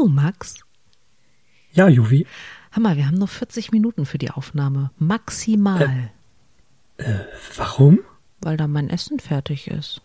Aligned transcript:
du, 0.00 0.08
Max? 0.08 0.54
Ja, 1.72 1.88
Juvi. 1.88 2.26
Hammer, 2.72 2.96
wir 2.96 3.06
haben 3.06 3.18
noch 3.18 3.28
40 3.28 3.72
Minuten 3.72 4.06
für 4.06 4.18
die 4.18 4.30
Aufnahme. 4.30 4.90
Maximal. 4.98 6.10
Äh, 6.96 7.02
äh, 7.02 7.24
warum? 7.56 8.00
Weil 8.40 8.56
da 8.56 8.66
mein 8.66 8.88
Essen 8.88 9.20
fertig 9.20 9.68
ist. 9.68 10.00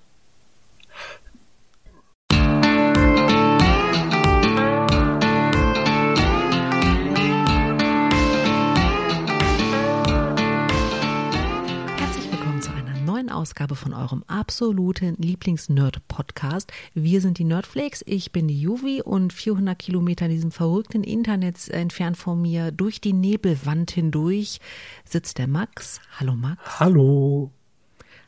Ausgabe 13.46 13.76
von 13.76 13.94
eurem 13.94 14.24
absoluten 14.26 15.18
Lieblings-Nerd-Podcast. 15.20 16.72
Wir 16.96 17.22
sind 17.22 17.38
die 17.38 17.44
Nerdflakes, 17.44 18.04
ich 18.08 18.32
bin 18.32 18.48
die 18.48 18.60
Juvi 18.60 19.04
und 19.04 19.34
400 19.34 19.78
Kilometer 19.78 20.26
in 20.26 20.32
diesem 20.32 20.50
verrückten 20.50 21.04
Internet 21.04 21.70
entfernt 21.70 22.18
von 22.18 22.42
mir 22.42 22.72
durch 22.72 23.02
die 23.02 23.14
Nebelwand 23.14 23.92
hindurch 23.92 24.60
sitzt 25.08 25.38
der 25.38 25.46
Max. 25.46 26.02
Hallo 26.20 26.34
Max. 26.34 26.80
Hallo. 26.80 27.52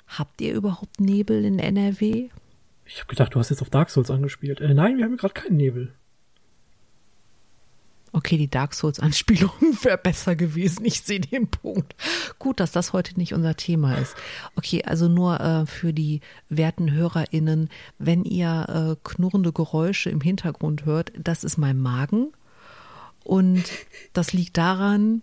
Habt 0.06 0.40
ihr 0.40 0.54
überhaupt 0.54 1.00
Nebel 1.00 1.46
in 1.46 1.58
NRW? 1.58 2.30
Ich 2.86 3.00
habe 3.00 3.08
gedacht, 3.08 3.34
du 3.34 3.40
hast 3.40 3.50
jetzt 3.50 3.64
auf 3.64 3.72
Dark 3.72 3.90
Souls 3.90 4.12
angespielt. 4.12 4.62
Äh, 4.62 4.76
nein, 4.76 4.98
wir 4.98 5.06
haben 5.06 5.18
gerade 5.18 5.34
keinen 5.34 5.58
Nebel. 5.58 5.96
Okay, 8.18 8.36
die 8.38 8.50
Dark 8.50 8.74
Souls-Anspielung 8.74 9.52
wäre 9.84 10.00
besser 10.00 10.36
gewesen. 10.36 10.84
Ich 10.86 11.02
sehe 11.02 11.20
den 11.20 11.50
Punkt. 11.50 11.96
Gut, 12.40 12.60
dass 12.60 12.72
das 12.72 12.92
heute 12.92 13.16
nicht 13.16 13.36
unser 13.36 13.56
Thema 13.56 13.94
ist. 13.94 14.16
Okay, 14.56 14.84
also 14.84 15.08
nur 15.08 15.40
äh, 15.40 15.68
für 15.68 15.94
die 15.94 16.22
werten 16.50 16.92
HörerInnen, 16.92 17.70
wenn 18.00 18.24
ihr 18.24 18.98
äh, 18.98 19.08
knurrende 19.08 19.54
Geräusche 19.54 20.10
im 20.10 20.22
Hintergrund 20.22 20.86
hört, 20.86 21.12
das 21.16 21.44
ist 21.44 21.58
mein 21.58 21.78
Magen. 21.78 22.30
Und 23.24 23.66
das 24.14 24.34
liegt 24.34 24.58
daran, 24.58 25.22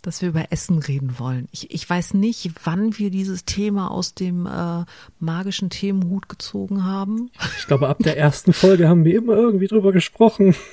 dass 0.00 0.22
wir 0.22 0.28
über 0.28 0.52
Essen 0.52 0.78
reden 0.78 1.18
wollen. 1.18 1.48
Ich, 1.50 1.74
ich 1.74 1.90
weiß 1.90 2.14
nicht, 2.14 2.52
wann 2.62 2.96
wir 2.96 3.10
dieses 3.10 3.44
Thema 3.44 3.90
aus 3.90 4.14
dem 4.14 4.46
äh, 4.46 4.84
magischen 5.18 5.68
Themenhut 5.68 6.28
gezogen 6.28 6.84
haben. 6.84 7.32
Ich 7.58 7.66
glaube, 7.66 7.88
ab 7.88 7.98
der 7.98 8.16
ersten 8.16 8.52
Folge 8.52 8.88
haben 8.88 9.04
wir 9.04 9.16
immer 9.16 9.34
irgendwie 9.34 9.66
drüber 9.66 9.90
gesprochen. 9.90 10.54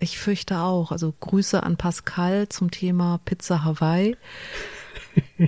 Ich 0.00 0.18
fürchte 0.18 0.58
auch. 0.58 0.92
Also 0.92 1.14
Grüße 1.18 1.62
an 1.62 1.76
Pascal 1.76 2.48
zum 2.48 2.70
Thema 2.70 3.20
Pizza 3.24 3.64
Hawaii. 3.64 4.16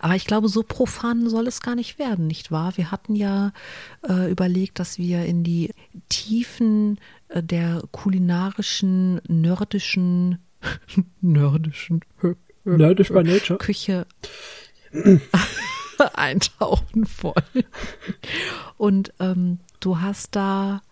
Aber 0.00 0.14
ich 0.14 0.26
glaube, 0.26 0.48
so 0.48 0.62
profan 0.62 1.28
soll 1.28 1.46
es 1.46 1.62
gar 1.62 1.74
nicht 1.74 1.98
werden, 1.98 2.26
nicht 2.26 2.50
wahr? 2.50 2.76
Wir 2.76 2.90
hatten 2.90 3.16
ja 3.16 3.52
äh, 4.06 4.30
überlegt, 4.30 4.78
dass 4.78 4.98
wir 4.98 5.24
in 5.24 5.42
die 5.42 5.70
Tiefen 6.08 6.98
äh, 7.28 7.42
der 7.42 7.82
kulinarischen, 7.90 9.20
nördischen, 9.26 10.38
nördischen, 11.20 12.00
Nerdish 12.64 13.08
by 13.08 13.22
Nature. 13.22 13.58
Küche 13.58 14.06
eintauchen 16.14 17.06
wollen. 17.20 17.64
Und 18.76 19.12
ähm, 19.20 19.58
du 19.80 20.00
hast 20.00 20.34
da 20.36 20.82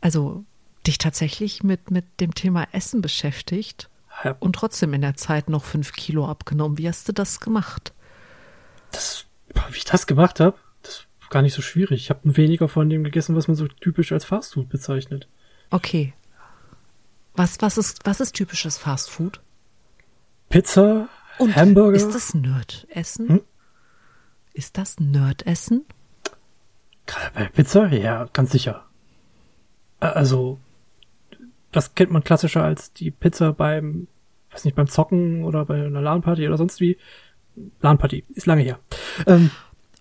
also 0.00 0.44
dich 0.86 0.98
tatsächlich 0.98 1.62
mit, 1.62 1.90
mit 1.90 2.04
dem 2.20 2.34
Thema 2.34 2.66
Essen 2.72 3.02
beschäftigt 3.02 3.90
ja. 4.24 4.36
und 4.40 4.54
trotzdem 4.54 4.94
in 4.94 5.02
der 5.02 5.16
Zeit 5.16 5.48
noch 5.48 5.64
fünf 5.64 5.92
Kilo 5.92 6.26
abgenommen. 6.26 6.78
Wie 6.78 6.88
hast 6.88 7.08
du 7.08 7.12
das 7.12 7.40
gemacht? 7.40 7.92
Das, 8.92 9.26
wie 9.70 9.76
ich 9.76 9.84
das 9.84 10.06
gemacht 10.06 10.40
habe, 10.40 10.56
das 10.82 11.04
war 11.20 11.28
gar 11.28 11.42
nicht 11.42 11.54
so 11.54 11.62
schwierig. 11.62 12.02
Ich 12.02 12.10
habe 12.10 12.20
weniger 12.36 12.68
von 12.68 12.88
dem 12.88 13.04
gegessen, 13.04 13.36
was 13.36 13.46
man 13.46 13.56
so 13.56 13.68
typisch 13.68 14.12
als 14.12 14.24
Fastfood 14.24 14.68
bezeichnet. 14.68 15.28
Okay. 15.70 16.14
Was, 17.34 17.60
was, 17.60 17.78
ist, 17.78 18.00
was 18.04 18.20
ist 18.20 18.32
typisches 18.34 18.78
Fastfood? 18.78 19.40
Pizza, 20.48 21.08
und 21.40 21.56
Hamburger. 21.56 21.96
Ist 21.96 22.14
das 22.14 22.34
Nerd-Essen? 22.34 23.28
Hm? 23.28 23.42
Ist 24.52 24.76
das 24.76 25.00
Nerd-Essen? 25.00 25.86
Bei 27.34 27.46
Pizza? 27.46 27.88
Ja, 27.88 28.28
ganz 28.32 28.52
sicher. 28.52 28.84
Also, 30.00 30.58
das 31.72 31.94
kennt 31.94 32.10
man 32.10 32.24
klassischer 32.24 32.64
als 32.64 32.92
die 32.92 33.10
Pizza 33.10 33.52
beim, 33.52 34.08
weiß 34.50 34.64
nicht, 34.64 34.74
beim 34.74 34.88
Zocken 34.88 35.44
oder 35.44 35.64
bei 35.66 35.86
einer 35.86 36.02
LAN-Party 36.02 36.46
oder 36.46 36.56
sonst 36.56 36.80
wie. 36.80 36.96
LAN-Party, 37.80 38.24
ist 38.34 38.46
lange 38.46 38.62
her. 38.62 38.78
Ähm, 39.26 39.50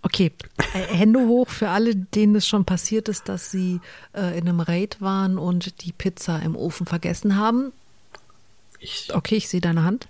Okay, 0.02 0.32
äh, 0.74 0.96
Hände 0.96 1.20
hoch 1.20 1.50
für 1.50 1.70
alle, 1.70 1.96
denen 1.96 2.36
es 2.36 2.48
schon 2.48 2.64
passiert 2.64 3.10
ist, 3.10 3.28
dass 3.28 3.52
sie 3.52 3.82
äh, 4.14 4.38
in 4.38 4.48
einem 4.48 4.62
Raid 4.62 5.02
waren 5.02 5.38
und 5.38 5.84
die 5.84 5.92
Pizza 5.92 6.42
im 6.42 6.56
Ofen 6.56 6.86
vergessen 6.86 7.36
haben. 7.36 7.74
Ich, 8.80 9.14
okay, 9.14 9.36
ich 9.36 9.50
sehe 9.50 9.60
deine 9.60 9.84
Hand. 9.84 10.08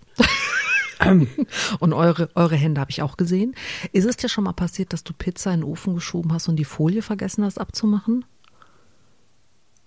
Ähm. 0.99 1.27
und 1.79 1.93
eure, 1.93 2.29
eure 2.35 2.55
Hände 2.55 2.79
habe 2.79 2.91
ich 2.91 3.01
auch 3.01 3.17
gesehen. 3.17 3.55
Ist 3.91 4.05
es 4.05 4.17
dir 4.17 4.29
schon 4.29 4.43
mal 4.43 4.53
passiert, 4.53 4.93
dass 4.93 5.03
du 5.03 5.13
Pizza 5.13 5.51
in 5.53 5.61
den 5.61 5.69
Ofen 5.69 5.95
geschoben 5.95 6.33
hast 6.33 6.47
und 6.47 6.57
die 6.57 6.65
Folie 6.65 7.01
vergessen 7.01 7.43
hast 7.43 7.57
abzumachen? 7.57 8.25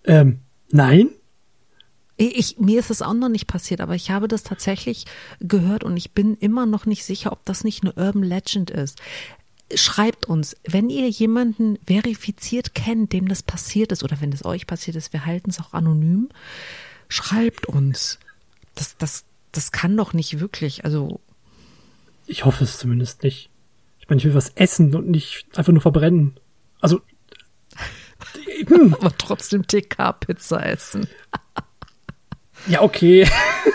Ähm, 0.04 0.40
nein. 0.70 1.10
Ich, 2.16 2.58
mir 2.58 2.78
ist 2.78 2.90
es 2.90 3.02
auch 3.02 3.14
noch 3.14 3.28
nicht 3.28 3.46
passiert, 3.46 3.80
aber 3.80 3.94
ich 3.94 4.10
habe 4.10 4.28
das 4.28 4.42
tatsächlich 4.42 5.06
gehört 5.40 5.82
und 5.82 5.96
ich 5.96 6.12
bin 6.12 6.36
immer 6.36 6.66
noch 6.66 6.86
nicht 6.86 7.04
sicher, 7.04 7.32
ob 7.32 7.44
das 7.44 7.64
nicht 7.64 7.82
eine 7.82 7.92
Urban 7.94 8.22
Legend 8.22 8.70
ist. 8.70 9.00
Schreibt 9.74 10.26
uns, 10.26 10.56
wenn 10.64 10.90
ihr 10.90 11.08
jemanden 11.08 11.78
verifiziert 11.86 12.74
kennt, 12.74 13.12
dem 13.12 13.26
das 13.26 13.42
passiert 13.42 13.90
ist, 13.90 14.04
oder 14.04 14.20
wenn 14.20 14.32
es 14.32 14.44
euch 14.44 14.66
passiert 14.66 14.96
ist, 14.96 15.12
wir 15.12 15.24
halten 15.24 15.50
es 15.50 15.60
auch 15.60 15.72
anonym. 15.72 16.28
Schreibt 17.08 17.66
uns. 17.66 18.18
Das, 18.74 18.96
das, 18.98 19.24
das 19.50 19.72
kann 19.72 19.96
doch 19.96 20.12
nicht 20.12 20.40
wirklich, 20.40 20.84
also. 20.84 21.20
Ich 22.26 22.44
hoffe 22.44 22.64
es 22.64 22.78
zumindest 22.78 23.22
nicht. 23.22 23.48
Ich 23.98 24.08
meine, 24.08 24.18
ich 24.18 24.24
will 24.24 24.34
was 24.34 24.50
essen 24.50 24.94
und 24.94 25.08
nicht 25.08 25.46
einfach 25.54 25.72
nur 25.72 25.82
verbrennen. 25.82 26.34
Also, 26.80 27.00
aber 28.92 29.16
trotzdem 29.18 29.66
TK-Pizza 29.66 30.64
essen. 30.64 31.08
ja, 32.66 32.82
okay. 32.82 33.28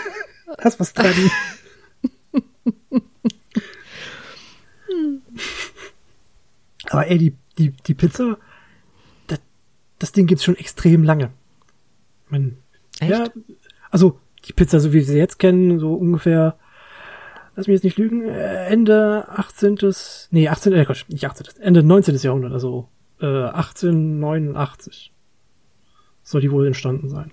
Hast 0.58 0.80
was 0.80 0.92
dran. 0.94 1.14
Aber 6.90 7.06
ey, 7.06 7.18
die, 7.18 7.36
die, 7.58 7.70
die 7.70 7.94
Pizza, 7.94 8.38
das, 9.26 9.40
das 9.98 10.12
Ding 10.12 10.26
gibt's 10.26 10.44
schon 10.44 10.56
extrem 10.56 11.02
lange. 11.04 11.32
Mein, 12.28 12.56
Echt? 13.00 13.10
Ja, 13.10 13.28
also 13.90 14.18
die 14.46 14.52
Pizza, 14.52 14.80
so 14.80 14.90
wie 14.90 14.98
wir 14.98 15.04
sie 15.04 15.18
jetzt 15.18 15.38
kennen, 15.38 15.78
so 15.78 15.94
ungefähr, 15.94 16.58
lass 17.54 17.66
mich 17.66 17.74
jetzt 17.74 17.84
nicht 17.84 17.98
lügen, 17.98 18.26
Ende 18.28 19.28
18. 19.28 19.78
Nee, 20.30 20.48
18. 20.48 20.72
Äh, 20.72 20.86
nicht 21.08 21.26
18. 21.26 21.60
Ende 21.60 21.82
19. 21.82 22.16
Jahrhundert, 22.16 22.52
also 22.52 22.88
äh, 23.20 23.26
1889 23.26 25.12
soll 26.22 26.40
die 26.40 26.50
wohl 26.50 26.66
entstanden 26.66 27.08
sein. 27.08 27.30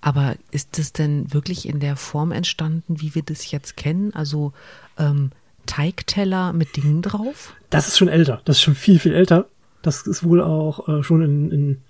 Aber 0.00 0.34
ist 0.50 0.78
es 0.80 0.92
denn 0.92 1.32
wirklich 1.32 1.68
in 1.68 1.78
der 1.78 1.94
Form 1.94 2.32
entstanden, 2.32 3.00
wie 3.00 3.14
wir 3.14 3.22
das 3.22 3.50
jetzt 3.52 3.76
kennen? 3.76 4.12
Also 4.14 4.52
ähm, 4.98 5.30
Teigteller 5.66 6.52
mit 6.52 6.76
Dingen 6.76 7.02
drauf? 7.02 7.54
Das 7.70 7.86
ist 7.86 7.98
schon 7.98 8.08
älter. 8.08 8.42
Das 8.44 8.56
ist 8.56 8.62
schon 8.62 8.74
viel, 8.74 8.98
viel 8.98 9.14
älter. 9.14 9.46
Das 9.80 10.06
ist 10.08 10.24
wohl 10.24 10.40
auch 10.40 10.88
äh, 10.88 11.02
schon 11.04 11.22
in, 11.22 11.50
in, 11.52 11.82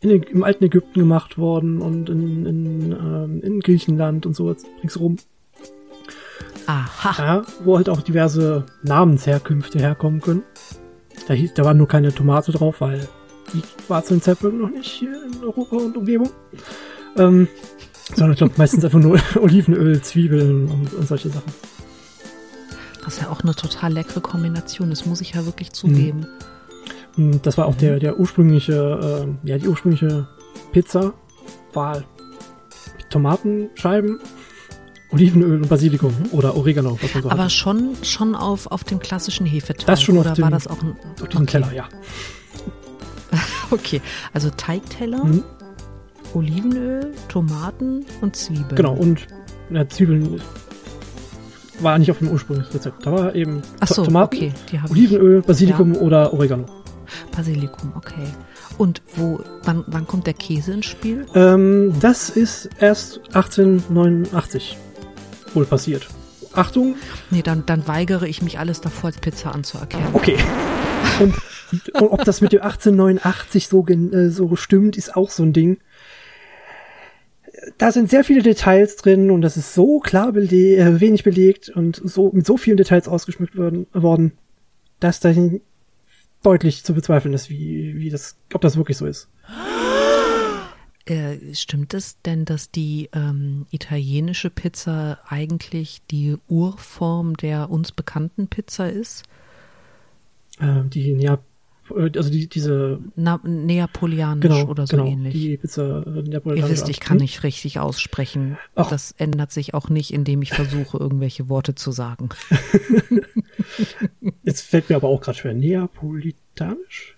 in, 0.00 0.22
im 0.22 0.44
alten 0.44 0.64
Ägypten 0.64 1.00
gemacht 1.00 1.38
worden 1.38 1.80
und 1.80 2.10
in, 2.10 2.44
in, 2.44 2.92
ähm, 2.92 3.40
in 3.42 3.60
Griechenland 3.60 4.26
und 4.26 4.36
so 4.36 4.54
ringsrum. 4.82 5.16
Aha. 6.66 7.14
Ja, 7.22 7.42
wo 7.64 7.76
halt 7.76 7.88
auch 7.88 8.02
diverse 8.02 8.66
Namensherkünfte 8.82 9.78
herkommen 9.78 10.20
können. 10.20 10.42
Da, 11.26 11.34
hieß, 11.34 11.54
da 11.54 11.64
war 11.64 11.74
nur 11.74 11.88
keine 11.88 12.12
Tomate 12.12 12.52
drauf, 12.52 12.80
weil 12.80 13.08
die 13.52 13.62
war 13.88 14.04
zu 14.04 14.14
dem 14.14 14.22
Zeitpunkt 14.22 14.58
noch 14.58 14.70
nicht 14.70 14.90
hier 14.90 15.22
in 15.24 15.42
Europa 15.42 15.76
und 15.76 15.96
Umgebung. 15.96 16.30
Ähm, 17.16 17.48
sondern 18.08 18.32
ich 18.32 18.38
glaube 18.38 18.54
meistens 18.56 18.84
einfach 18.84 18.98
nur 18.98 19.18
Olivenöl, 19.40 20.00
Zwiebeln 20.02 20.68
und, 20.68 20.92
und, 20.92 21.08
solche 21.08 21.28
Sachen. 21.30 21.52
Was 23.04 23.20
ja 23.20 23.30
auch 23.30 23.42
eine 23.42 23.54
total 23.54 23.92
leckere 23.92 24.20
Kombination 24.20 24.90
ist, 24.92 25.06
muss 25.06 25.20
ich 25.20 25.34
ja 25.34 25.44
wirklich 25.44 25.72
zugeben. 25.72 26.26
Mhm. 27.16 27.40
Das 27.42 27.58
war 27.58 27.66
auch 27.66 27.76
der, 27.76 27.98
der 27.98 28.18
ursprüngliche, 28.18 29.26
äh, 29.44 29.48
ja, 29.48 29.58
die 29.58 29.68
ursprüngliche 29.68 30.26
Pizza 30.72 31.12
war 31.72 32.02
Tomatenscheiben, 33.10 34.18
Olivenöl 35.14 35.62
und 35.62 35.68
Basilikum 35.68 36.12
oder 36.32 36.56
Oregano, 36.56 36.98
was 37.00 37.14
man 37.14 37.22
so 37.22 37.30
Aber 37.30 37.44
hat. 37.44 37.52
schon, 37.52 37.94
schon 38.02 38.34
auf, 38.34 38.66
auf 38.66 38.84
dem 38.84 38.98
klassischen 38.98 39.46
Hefeteig. 39.46 39.86
Das 39.86 40.02
schon 40.02 40.18
oder 40.18 40.30
auf 40.30 40.36
dem, 40.36 40.44
war 40.44 40.50
das 40.50 40.66
auch 40.66 40.82
ein, 40.82 40.96
auf 41.20 41.28
diesem 41.28 41.42
okay. 41.42 41.52
Teller, 41.52 41.72
ja. 41.72 41.88
okay, 43.70 44.00
also 44.32 44.50
Teigteller, 44.50 45.24
mhm. 45.24 45.44
Olivenöl, 46.34 47.12
Tomaten 47.28 48.04
und 48.20 48.34
Zwiebeln. 48.34 48.74
Genau, 48.74 48.94
und 48.94 49.26
ja, 49.70 49.88
Zwiebeln 49.88 50.40
war 51.80 51.98
nicht 51.98 52.10
auf 52.10 52.18
dem 52.18 52.28
Ursprungsrezept. 52.30 53.06
Da 53.06 53.12
war 53.12 53.34
eben 53.34 53.62
so, 53.86 54.04
Tomaten, 54.04 54.36
okay, 54.36 54.80
Olivenöl, 54.90 55.42
Basilikum 55.42 55.94
ja. 55.94 56.00
oder 56.00 56.32
Oregano. 56.32 56.66
Basilikum, 57.30 57.92
okay. 57.94 58.26
Und 58.78 59.02
wo, 59.14 59.40
wann, 59.62 59.84
wann 59.86 60.06
kommt 60.08 60.26
der 60.26 60.34
Käse 60.34 60.72
ins 60.72 60.86
Spiel? 60.86 61.26
Ähm, 61.34 61.92
das 62.00 62.30
ist 62.30 62.70
erst 62.80 63.20
1889 63.34 64.76
wohl 65.54 65.66
passiert. 65.66 66.08
Achtung. 66.52 66.96
Nee, 67.30 67.42
dann, 67.42 67.66
dann 67.66 67.86
weigere 67.88 68.26
ich 68.26 68.42
mich 68.42 68.58
alles 68.58 68.80
davor 68.80 69.08
als 69.08 69.18
Pizza 69.18 69.54
anzuerkennen. 69.54 70.08
Okay. 70.12 70.36
Und, 71.20 71.34
und 71.94 72.08
ob 72.08 72.24
das 72.24 72.40
mit 72.40 72.52
dem 72.52 72.62
1889 72.62 73.68
so, 73.68 73.86
äh, 73.86 74.30
so 74.30 74.56
stimmt, 74.56 74.96
ist 74.96 75.16
auch 75.16 75.30
so 75.30 75.42
ein 75.42 75.52
Ding. 75.52 75.78
Da 77.78 77.92
sind 77.92 78.10
sehr 78.10 78.24
viele 78.24 78.42
Details 78.42 78.96
drin 78.96 79.30
und 79.30 79.40
das 79.40 79.56
ist 79.56 79.74
so 79.74 80.00
klar 80.00 80.32
beleg 80.32 80.78
äh, 80.78 81.00
wenig 81.00 81.24
belegt 81.24 81.70
und 81.70 82.00
so 82.04 82.30
mit 82.32 82.46
so 82.46 82.56
vielen 82.56 82.76
Details 82.76 83.08
ausgeschmückt 83.08 83.56
worden, 83.56 83.86
worden 83.92 84.32
dass 85.00 85.20
dahin 85.20 85.60
deutlich 86.42 86.84
zu 86.84 86.94
bezweifeln 86.94 87.34
ist, 87.34 87.50
wie, 87.50 87.94
wie 87.96 88.10
das, 88.10 88.36
ob 88.52 88.60
das 88.60 88.76
wirklich 88.76 88.96
so 88.96 89.06
ist. 89.06 89.28
Äh, 91.06 91.54
stimmt 91.54 91.92
es 91.92 92.20
denn, 92.22 92.44
dass 92.46 92.70
die 92.70 93.10
ähm, 93.12 93.66
italienische 93.70 94.48
Pizza 94.48 95.18
eigentlich 95.28 96.00
die 96.10 96.36
Urform 96.48 97.36
der 97.36 97.70
uns 97.70 97.92
bekannten 97.92 98.48
Pizza 98.48 98.88
ist? 98.88 99.24
Äh, 100.60 100.84
die 100.84 101.12
Neap 101.12 101.42
also 101.90 102.30
die, 102.30 102.48
diese 102.48 102.98
Na, 103.14 103.38
Neapolitanisch 103.44 104.40
genau, 104.40 104.70
oder 104.70 104.86
so 104.86 104.96
genau, 104.96 105.08
ähnlich. 105.08 105.34
Die 105.34 105.56
Pizza 105.58 106.02
äh, 106.06 106.22
Neapolitanisch. 106.22 106.58
Ihr 106.58 106.68
wisst, 106.70 106.88
ich 106.88 107.00
kann 107.00 107.18
nicht 107.18 107.42
richtig 107.42 107.78
aussprechen. 107.78 108.56
Ach. 108.74 108.88
Das 108.88 109.12
ändert 109.12 109.52
sich 109.52 109.74
auch 109.74 109.90
nicht, 109.90 110.12
indem 110.12 110.40
ich 110.40 110.52
versuche, 110.52 110.96
irgendwelche 110.96 111.48
Worte 111.48 111.74
zu 111.74 111.92
sagen. 111.92 112.30
Jetzt 114.42 114.62
fällt 114.62 114.88
mir 114.88 114.96
aber 114.96 115.08
auch 115.08 115.20
gerade 115.20 115.36
schwer. 115.36 115.54
Neapolitanisch? 115.54 117.16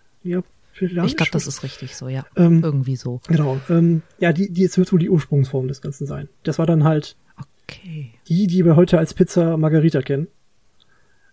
Ich 0.80 1.16
glaube, 1.16 1.30
das 1.32 1.46
ist 1.46 1.62
richtig 1.62 1.96
so, 1.96 2.08
ja. 2.08 2.26
Ähm, 2.36 2.62
Irgendwie 2.62 2.96
so. 2.96 3.20
Genau. 3.28 3.60
Ähm, 3.68 4.02
ja, 4.18 4.32
die, 4.32 4.52
die 4.52 4.62
jetzt 4.62 4.78
wird 4.78 4.92
wohl 4.92 4.98
die 4.98 5.10
Ursprungsform 5.10 5.68
des 5.68 5.80
Ganzen 5.80 6.06
sein. 6.06 6.28
Das 6.42 6.58
war 6.58 6.66
dann 6.66 6.84
halt 6.84 7.16
okay. 7.38 8.12
die, 8.28 8.46
die 8.46 8.64
wir 8.64 8.76
heute 8.76 8.98
als 8.98 9.14
Pizza 9.14 9.56
Margarita 9.56 10.02
kennen. 10.02 10.28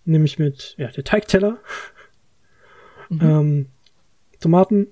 Nämlich 0.05 0.39
mit, 0.39 0.75
ja, 0.77 0.87
der 0.87 1.03
Teigteller, 1.03 1.59
mhm. 3.09 3.19
ähm, 3.21 3.65
Tomaten, 4.39 4.87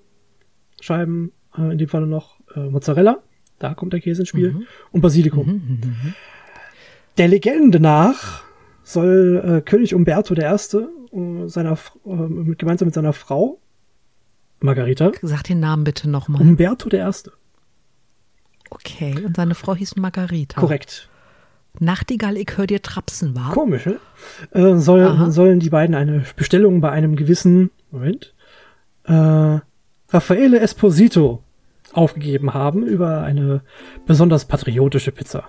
Scheiben, 0.79 1.33
äh, 1.57 1.71
in 1.71 1.77
dem 1.77 1.89
Falle 1.89 2.07
noch 2.07 2.39
äh, 2.55 2.59
Mozzarella, 2.59 3.21
da 3.59 3.73
kommt 3.73 3.93
der 3.93 3.99
Käse 3.99 4.21
ins 4.21 4.29
Spiel, 4.29 4.53
mhm. 4.53 4.67
und 4.91 5.01
Basilikum. 5.01 5.45
Mhm, 5.45 5.53
mhm, 5.53 5.79
mhm. 5.83 6.13
der 7.17 7.27
Legende 7.27 7.79
nach 7.79 8.43
soll 8.83 9.41
äh, 9.45 9.61
König 9.61 9.93
Umberto 9.93 10.33
I. 10.33 10.39
Äh, 10.43 11.47
seiner, 11.47 11.73
äh, 11.73 12.55
gemeinsam 12.55 12.87
mit 12.87 12.93
seiner 12.93 13.13
Frau 13.13 13.59
Margarita. 14.61 15.11
Sag 15.21 15.43
den 15.43 15.59
Namen 15.59 15.83
bitte 15.83 16.09
nochmal. 16.09 16.41
Umberto 16.41 16.89
der 16.89 16.99
Erste. 16.99 17.31
Okay, 18.69 19.15
und 19.25 19.35
seine 19.35 19.55
Frau 19.55 19.75
hieß 19.75 19.97
Margarita. 19.97 20.59
Korrekt. 20.59 21.09
Nachtigall, 21.79 22.37
ich 22.37 22.49
hör 22.55 22.67
dir 22.67 22.81
trapsen, 22.81 23.35
war. 23.35 23.51
Komisch, 23.51 23.85
ne? 23.85 23.99
Äh, 24.51 24.77
soll, 24.77 25.31
sollen 25.31 25.59
die 25.59 25.69
beiden 25.69 25.95
eine 25.95 26.23
Bestellung 26.35 26.81
bei 26.81 26.91
einem 26.91 27.15
gewissen, 27.15 27.71
Moment, 27.91 28.33
äh, 29.05 29.59
Raffaele 30.09 30.59
Esposito 30.59 31.43
aufgegeben 31.93 32.53
haben 32.53 32.85
über 32.85 33.21
eine 33.21 33.61
besonders 34.05 34.45
patriotische 34.45 35.11
Pizza. 35.11 35.45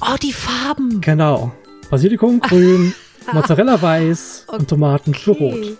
Oh, 0.00 0.16
die 0.22 0.32
Farben! 0.32 1.00
Genau. 1.00 1.52
Basilikum 1.90 2.40
grün, 2.40 2.94
Mozzarella 3.32 3.80
weiß 3.80 4.44
okay. 4.48 4.58
und 4.58 4.68
Tomaten 4.68 5.14
für 5.14 5.32
rot. 5.32 5.76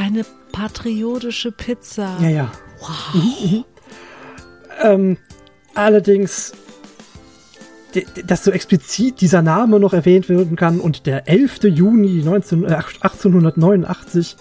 Eine 0.00 0.24
patriotische 0.50 1.52
Pizza. 1.52 2.16
Ja, 2.22 2.28
ja. 2.30 2.52
Wow. 2.80 3.14
Mhm, 3.14 3.50
mhm. 3.50 3.64
Ähm, 4.82 5.16
allerdings, 5.74 6.54
dass 8.24 8.44
so 8.44 8.50
explizit 8.50 9.20
dieser 9.20 9.42
Name 9.42 9.78
noch 9.78 9.92
erwähnt 9.92 10.30
werden 10.30 10.56
kann 10.56 10.80
und 10.80 11.04
der 11.04 11.28
11. 11.28 11.64
Juni 11.64 12.22
19, 12.24 12.64
äh, 12.64 12.68
1889 12.68 14.38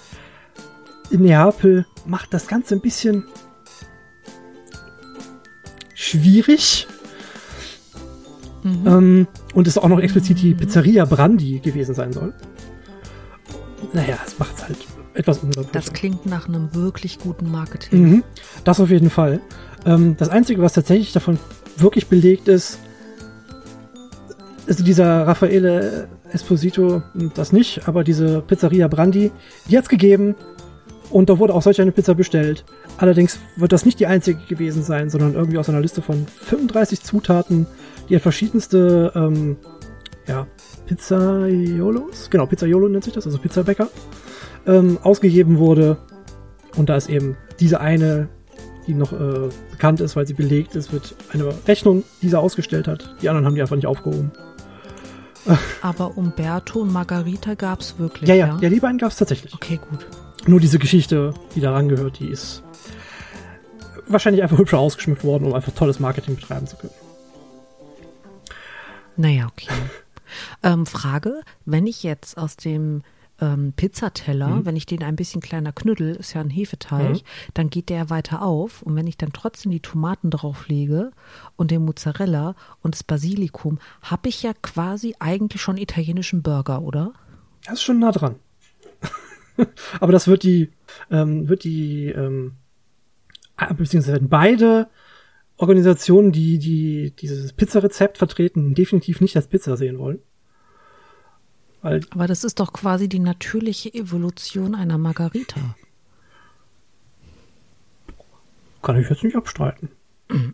in 1.09 1.23
Neapel 1.23 1.85
macht 2.05 2.33
das 2.33 2.47
Ganze 2.47 2.75
ein 2.75 2.81
bisschen 2.81 3.25
schwierig. 5.93 6.87
Mhm. 8.63 8.87
Ähm, 8.87 9.27
und 9.53 9.67
es 9.67 9.77
auch 9.77 9.89
noch 9.89 9.99
explizit 9.99 10.41
die 10.41 10.53
Pizzeria 10.53 11.03
Brandi 11.03 11.59
gewesen 11.59 11.95
sein 11.95 12.13
soll. 12.13 12.33
Naja, 13.91 14.19
es 14.25 14.39
macht 14.39 14.55
es 14.55 14.63
halt 14.63 14.77
etwas 15.13 15.39
unglaublich. 15.39 15.71
Das 15.71 15.93
klingt 15.93 16.25
nach 16.25 16.47
einem 16.47 16.73
wirklich 16.73 17.19
guten 17.19 17.51
Marketing. 17.51 18.01
Mhm, 18.01 18.23
das 18.63 18.79
auf 18.79 18.89
jeden 18.89 19.09
Fall. 19.09 19.41
Ähm, 19.85 20.15
das 20.17 20.29
Einzige, 20.29 20.61
was 20.61 20.73
tatsächlich 20.73 21.13
davon 21.13 21.39
wirklich 21.77 22.07
belegt 22.07 22.47
ist, 22.47 22.79
ist 24.67 24.85
dieser 24.85 25.25
Raffaele 25.25 26.07
Esposito, 26.31 27.01
das 27.33 27.51
nicht, 27.51 27.87
aber 27.87 28.03
diese 28.03 28.41
Pizzeria 28.41 28.87
Brandi, 28.87 29.31
die 29.67 29.77
hat 29.77 29.85
es 29.85 29.89
gegeben 29.89 30.35
und 31.09 31.29
da 31.29 31.39
wurde 31.39 31.55
auch 31.55 31.61
solch 31.61 31.81
eine 31.81 31.91
Pizza 31.91 32.13
bestellt. 32.13 32.65
Allerdings 32.97 33.39
wird 33.55 33.71
das 33.71 33.85
nicht 33.85 33.99
die 33.99 34.05
einzige 34.05 34.39
gewesen 34.45 34.83
sein, 34.83 35.09
sondern 35.09 35.33
irgendwie 35.33 35.57
aus 35.57 35.69
einer 35.69 35.81
Liste 35.81 36.01
von 36.01 36.27
35 36.27 37.01
Zutaten, 37.01 37.65
die 38.09 38.15
an 38.15 38.21
verschiedenste 38.21 39.11
ähm, 39.15 39.57
ja, 40.27 40.45
Pizzaiolos, 40.85 42.29
genau, 42.29 42.45
Pizzaiolo 42.45 42.87
nennt 42.89 43.03
sich 43.03 43.13
das, 43.13 43.25
also 43.25 43.39
Pizzabäcker, 43.39 43.89
ähm, 44.67 44.97
ausgegeben 45.03 45.57
wurde. 45.57 45.97
Und 46.75 46.89
da 46.89 46.95
ist 46.95 47.09
eben 47.09 47.37
diese 47.59 47.79
eine, 47.79 48.29
die 48.87 48.93
noch 48.93 49.11
äh, 49.13 49.49
bekannt 49.71 50.01
ist, 50.01 50.15
weil 50.15 50.27
sie 50.27 50.33
belegt 50.33 50.75
ist, 50.75 50.93
wird 50.93 51.15
eine 51.31 51.53
Rechnung, 51.67 52.03
die 52.21 52.29
sie 52.29 52.39
ausgestellt 52.39 52.87
hat. 52.87 53.15
Die 53.21 53.29
anderen 53.29 53.45
haben 53.45 53.55
die 53.55 53.61
einfach 53.61 53.75
nicht 53.75 53.87
aufgehoben. 53.87 54.31
Aber 55.81 56.17
Umberto 56.17 56.79
und 56.79 56.91
Margarita 56.91 57.55
gab 57.55 57.81
es 57.81 57.97
wirklich. 57.97 58.27
Ja, 58.29 58.35
ja, 58.35 58.47
ja, 58.47 58.57
ja, 58.61 58.69
die 58.69 58.79
beiden 58.79 58.97
gab 58.97 59.11
es 59.11 59.17
tatsächlich. 59.17 59.53
Okay, 59.53 59.79
gut. 59.89 60.05
Nur 60.45 60.59
diese 60.59 60.79
Geschichte, 60.79 61.33
die 61.55 61.61
daran 61.61 61.89
gehört, 61.89 62.19
die 62.19 62.27
ist 62.27 62.63
wahrscheinlich 64.07 64.43
einfach 64.43 64.57
hübscher 64.57 64.79
ausgeschmückt 64.79 65.23
worden, 65.23 65.45
um 65.45 65.53
einfach 65.53 65.73
tolles 65.73 65.99
Marketing 65.99 66.35
betreiben 66.35 66.67
zu 66.67 66.75
können. 66.77 66.93
Naja, 69.15 69.47
okay. 69.51 69.67
ähm, 70.63 70.85
Frage, 70.85 71.41
wenn 71.65 71.87
ich 71.87 72.03
jetzt 72.03 72.37
aus 72.37 72.55
dem 72.55 73.03
ähm, 73.41 73.73
Pizzateller, 73.75 74.47
mhm. 74.47 74.65
wenn 74.65 74.75
ich 74.75 74.85
den 74.85 75.03
ein 75.03 75.15
bisschen 75.15 75.41
kleiner 75.41 75.71
knüttel, 75.71 76.15
ist 76.15 76.33
ja 76.33 76.41
ein 76.41 76.49
Hefeteig, 76.49 77.15
mhm. 77.15 77.21
dann 77.53 77.69
geht 77.69 77.89
der 77.89 78.09
weiter 78.09 78.41
auf. 78.41 78.81
Und 78.81 78.95
wenn 78.95 79.07
ich 79.07 79.17
dann 79.17 79.33
trotzdem 79.33 79.71
die 79.71 79.79
Tomaten 79.79 80.29
drauflege 80.29 81.11
und 81.55 81.71
den 81.71 81.85
Mozzarella 81.85 82.55
und 82.81 82.95
das 82.95 83.03
Basilikum, 83.03 83.79
habe 84.01 84.29
ich 84.29 84.43
ja 84.43 84.53
quasi 84.61 85.15
eigentlich 85.19 85.61
schon 85.61 85.77
italienischen 85.77 86.41
Burger, 86.41 86.81
oder? 86.81 87.13
Das 87.65 87.75
ist 87.75 87.83
schon 87.83 87.99
nah 87.99 88.11
dran. 88.11 88.35
Aber 89.99 90.11
das 90.11 90.27
wird 90.27 90.43
die, 90.43 90.71
ähm, 91.11 91.47
wird 91.49 91.63
die, 91.63 92.07
ähm, 92.07 92.53
beziehungsweise 93.75 94.21
beide 94.21 94.87
Organisationen, 95.57 96.31
die, 96.31 96.57
die 96.57 97.11
dieses 97.11 97.51
Pizzarezept 97.51 98.17
vertreten, 98.17 98.73
definitiv 98.73 99.19
nicht 99.19 99.35
als 99.35 99.47
Pizza 99.47 99.75
sehen 99.75 99.99
wollen. 99.99 100.19
Weil 101.81 102.01
Aber 102.11 102.27
das 102.27 102.43
ist 102.43 102.59
doch 102.59 102.73
quasi 102.73 103.07
die 103.07 103.19
natürliche 103.19 103.93
Evolution 103.93 104.75
einer 104.75 104.97
Margarita. 104.97 105.75
Kann 108.81 108.99
ich 108.99 109.09
jetzt 109.09 109.23
nicht 109.23 109.35
abstreiten. 109.35 109.89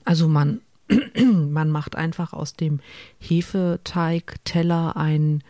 Also 0.04 0.28
man, 0.28 0.62
man 1.16 1.70
macht 1.70 1.96
einfach 1.96 2.34
aus 2.34 2.54
dem 2.54 2.80
Hefeteig-Teller 3.20 4.96
einen 4.98 5.44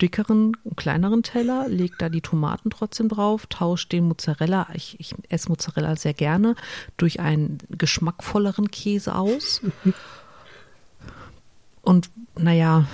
dickeren, 0.00 0.56
kleineren 0.76 1.22
Teller, 1.22 1.68
legt 1.68 2.02
da 2.02 2.08
die 2.08 2.20
Tomaten 2.20 2.70
trotzdem 2.70 3.08
drauf, 3.08 3.46
tauscht 3.46 3.92
den 3.92 4.08
Mozzarella, 4.08 4.66
ich, 4.74 4.98
ich 4.98 5.14
esse 5.28 5.48
Mozzarella 5.48 5.94
sehr 5.96 6.12
gerne, 6.12 6.56
durch 6.96 7.20
einen 7.20 7.58
geschmackvolleren 7.70 8.70
Käse 8.70 9.14
aus. 9.14 9.62
Und 11.82 12.10
naja, 12.36 12.86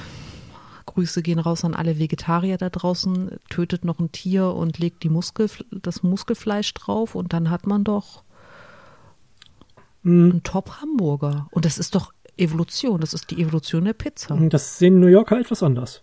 Grüße 0.98 1.22
gehen 1.22 1.38
raus 1.38 1.64
an 1.64 1.74
alle 1.74 2.00
Vegetarier 2.00 2.58
da 2.58 2.70
draußen, 2.70 3.38
tötet 3.50 3.84
noch 3.84 4.00
ein 4.00 4.10
Tier 4.10 4.48
und 4.48 4.80
legt 4.80 5.04
die 5.04 5.08
Muskel, 5.08 5.48
das 5.70 6.02
Muskelfleisch 6.02 6.74
drauf 6.74 7.14
und 7.14 7.32
dann 7.32 7.50
hat 7.50 7.68
man 7.68 7.84
doch 7.84 8.24
mhm. 10.02 10.30
einen 10.30 10.42
Top-Hamburger. 10.42 11.46
Und 11.52 11.64
das 11.64 11.78
ist 11.78 11.94
doch 11.94 12.12
Evolution, 12.36 13.00
das 13.00 13.14
ist 13.14 13.30
die 13.30 13.40
Evolution 13.40 13.84
der 13.84 13.92
Pizza. 13.92 14.36
Das 14.48 14.78
sehen 14.78 14.98
New 14.98 15.06
Yorker 15.06 15.38
etwas 15.38 15.62
anders. 15.62 16.02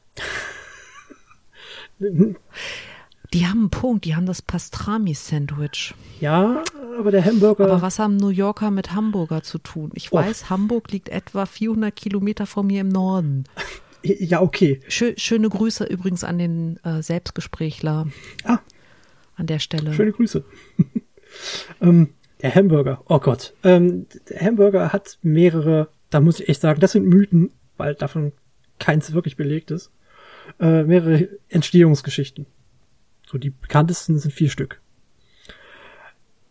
Die 2.00 3.48
haben 3.48 3.60
einen 3.60 3.70
Punkt, 3.70 4.06
die 4.06 4.16
haben 4.16 4.26
das 4.26 4.42
Pastrami-Sandwich. 4.42 5.94
Ja, 6.22 6.64
aber 6.98 7.12
der 7.12 7.26
Hamburger. 7.26 7.66
Aber 7.66 7.82
was 7.82 8.00
haben 8.00 8.16
New 8.16 8.30
Yorker 8.30 8.72
mit 8.72 8.94
Hamburger 8.94 9.44
zu 9.44 9.58
tun? 9.58 9.92
Ich 9.94 10.14
oh. 10.14 10.16
weiß, 10.16 10.50
Hamburg 10.50 10.90
liegt 10.92 11.10
etwa 11.10 11.46
400 11.46 11.94
Kilometer 11.94 12.46
von 12.46 12.68
mir 12.68 12.80
im 12.80 12.88
Norden. 12.88 13.44
Ja, 14.06 14.42
okay. 14.42 14.82
Schö 14.88 15.14
schöne 15.18 15.50
Grüße 15.50 15.86
übrigens 15.86 16.24
an 16.24 16.38
den 16.38 16.78
äh, 16.84 17.02
Selbstgesprächler. 17.02 18.08
Ah. 18.44 18.60
an 19.36 19.48
der 19.48 19.60
Stelle. 19.60 19.94
Schöne 19.94 20.12
Grüße. 20.12 20.46
ähm, 21.82 22.10
der 22.42 22.54
Hamburger, 22.54 23.02
oh 23.08 23.20
Gott. 23.20 23.54
Ähm, 23.64 24.06
der 24.30 24.42
Hamburger 24.42 24.94
hat 24.94 25.18
mehrere, 25.24 25.90
da 26.12 26.22
muss 26.22 26.40
ich 26.40 26.50
echt 26.50 26.62
sagen, 26.62 26.80
das 26.80 26.92
sind 26.92 27.08
Mythen, 27.08 27.52
weil 27.78 27.96
davon 27.96 28.32
keins 28.78 29.14
wirklich 29.14 29.36
belegt 29.36 29.72
ist. 29.72 29.92
Äh, 30.60 30.84
mehrere 30.84 31.28
Entstehungsgeschichten. 31.50 32.46
So 33.26 33.40
die 33.40 33.50
bekanntesten 33.50 34.20
sind 34.20 34.32
vier 34.32 34.50
Stück. 34.50 34.82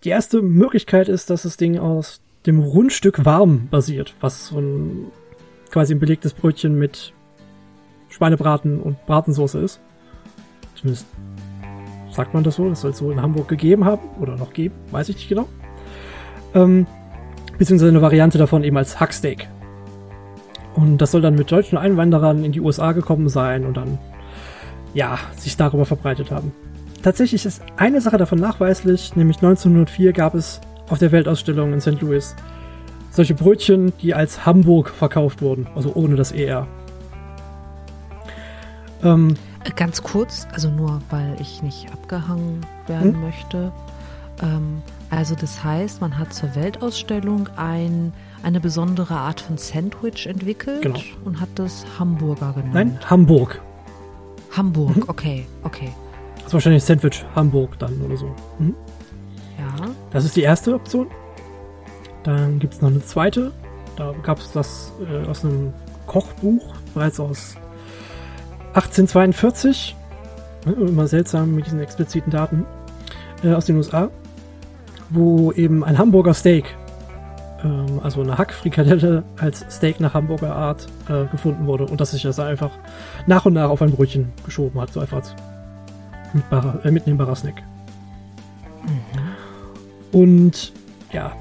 Die 0.03 0.09
erste 0.09 0.43
Möglichkeit 0.43 1.09
ist, 1.09 1.31
dass 1.31 1.43
das 1.43 1.57
Ding 1.57 1.79
aus 1.79 2.21
dem 2.47 2.59
Rundstück 2.59 3.25
warm 3.25 3.69
basiert, 3.69 4.15
was 4.21 4.49
so 4.49 4.59
ein 4.59 5.07
quasi 5.71 5.95
ein 5.95 5.99
belegtes 5.99 6.35
Brötchen 6.35 6.79
mit 6.79 7.14
Schweinebraten 8.15 8.81
und 8.81 9.05
Bratensoße 9.07 9.59
ist. 9.59 9.81
Zumindest 10.77 11.07
sagt 12.13 12.33
man 12.33 12.45
das 12.45 12.57
so, 12.57 12.69
das 12.69 12.81
soll 12.81 12.93
es 12.93 12.99
so 12.99 13.11
in 13.11 13.21
Hamburg 13.21 13.49
gegeben 13.49 13.85
haben 13.85 14.03
oder 14.21 14.37
noch 14.37 14.53
geben, 14.53 14.75
weiß 14.93 15.09
ich 15.09 15.17
nicht 15.17 15.29
genau. 15.29 15.49
Ähm, 16.55 16.87
beziehungsweise 17.59 17.91
eine 17.91 18.03
Variante 18.03 18.39
davon 18.39 18.63
eben 18.63 18.77
als 18.77 19.01
Hacksteak. 19.01 19.49
Und 20.77 20.99
das 20.99 21.11
soll 21.11 21.23
dann 21.23 21.35
mit 21.35 21.51
deutschen 21.51 21.77
Einwanderern 21.77 22.45
in 22.45 22.53
die 22.53 22.61
USA 22.61 22.93
gekommen 22.93 23.29
sein 23.29 23.65
und 23.65 23.77
dann, 23.77 23.99
ja, 24.93 25.19
sich 25.37 25.57
darüber 25.57 25.85
verbreitet 25.85 26.31
haben. 26.31 26.53
Tatsächlich 27.03 27.45
ist 27.45 27.63
eine 27.77 28.01
Sache 28.01 28.17
davon 28.17 28.39
nachweislich, 28.39 29.17
nämlich 29.17 29.39
1904 29.39 30.13
gab 30.13 30.35
es 30.35 30.61
auf 30.89 30.99
der 30.99 31.11
Weltausstellung 31.11 31.73
in 31.73 31.81
St. 31.81 32.01
Louis 32.01 32.37
solche 33.11 33.35
Brötchen, 33.35 33.93
die 34.03 34.15
als 34.15 34.45
Hamburg 34.45 34.91
verkauft 34.91 35.41
wurden, 35.41 35.69
also 35.75 35.93
ohne 35.95 36.17
das 36.17 36.33
ER. 36.33 36.67
Ähm, 39.05 39.37
Ganz 39.77 40.03
kurz, 40.03 40.47
also 40.53 40.69
nur 40.69 41.01
weil 41.11 41.37
ich 41.41 41.63
nicht 41.63 41.91
abgehangen 41.93 42.61
werden 42.87 43.15
hm? 43.15 43.21
möchte. 43.23 43.73
Ähm, 44.43 44.83
also 45.11 45.35
das 45.35 45.65
heißt, 45.65 46.01
man 46.01 46.19
hat 46.19 46.35
zur 46.35 46.55
Weltausstellung 46.55 47.49
ein, 47.57 48.13
eine 48.43 48.61
besondere 48.61 49.15
Art 49.15 49.41
von 49.41 49.57
Sandwich 49.57 50.27
entwickelt 50.27 50.83
genau. 50.83 51.01
und 51.25 51.41
hat 51.41 51.49
das 51.55 51.87
Hamburger 51.99 52.53
genannt. 52.53 52.75
Nein, 52.75 52.99
Hamburg. 53.09 53.61
Hamburg, 54.51 54.97
mhm. 54.97 55.05
okay, 55.07 55.47
okay. 55.63 55.91
Das 56.37 56.47
ist 56.47 56.55
wahrscheinlich 56.55 56.85
Sandwich 56.85 57.25
Hamburg 57.35 57.79
dann 57.79 58.01
oder 58.03 58.17
so. 58.17 58.35
Mhm. 58.59 58.75
Ja. 59.59 59.87
Das 60.11 60.25
ist 60.25 60.37
die 60.37 60.43
erste 60.43 60.75
Option. 60.75 61.07
Dann 62.23 62.59
gibt 62.59 62.75
es 62.75 62.83
noch 62.83 62.91
eine 62.91 63.03
zweite. 63.03 63.53
Da 63.97 64.13
gab 64.23 64.39
es 64.39 64.53
das 64.53 64.93
äh, 65.09 65.27
aus 65.27 65.45
einem 65.45 65.73
Kochbuch, 66.07 66.75
bereits 66.93 67.19
aus 67.21 67.57
1842. 68.75 69.97
Immer 70.67 71.07
seltsam 71.07 71.55
mit 71.55 71.67
diesen 71.67 71.81
expliziten 71.81 72.31
Daten. 72.31 72.67
Äh, 73.43 73.53
aus 73.53 73.67
den 73.67 73.77
USA 73.77 74.11
wo 75.11 75.53
eben 75.53 75.85
ein 75.85 75.99
Hamburger 75.99 76.35
Steak, 76.35 76.77
ähm, 77.63 78.01
also 78.03 78.23
eine 78.23 78.39
Hackfrikadelle 78.39 79.23
als 79.39 79.65
Steak 79.71 80.01
nach 80.01 80.15
Hamburger 80.15 80.55
Art 80.55 80.87
äh, 81.09 81.27
gefunden 81.27 81.67
wurde 81.67 81.87
und 81.87 82.01
dass 82.01 82.13
sich 82.13 82.23
das 82.23 82.39
einfach 82.39 82.71
nach 83.27 83.47
und 83.47 83.55
nach 83.55 83.71
auf 83.71 83.83
ein 83.83 83.91
Brötchen 83.91 84.33
geschoben 84.45 84.81
hat, 84.81 84.93
so 84.93 85.01
einfach 85.01 85.19
als 85.19 85.35
mitbarer, 86.33 86.85
äh, 86.85 86.91
mitnehmbarer 86.91 87.37
Snack. 87.37 87.63
Mhm. 88.83 90.19
Und 90.19 90.73
ja, 91.13 91.33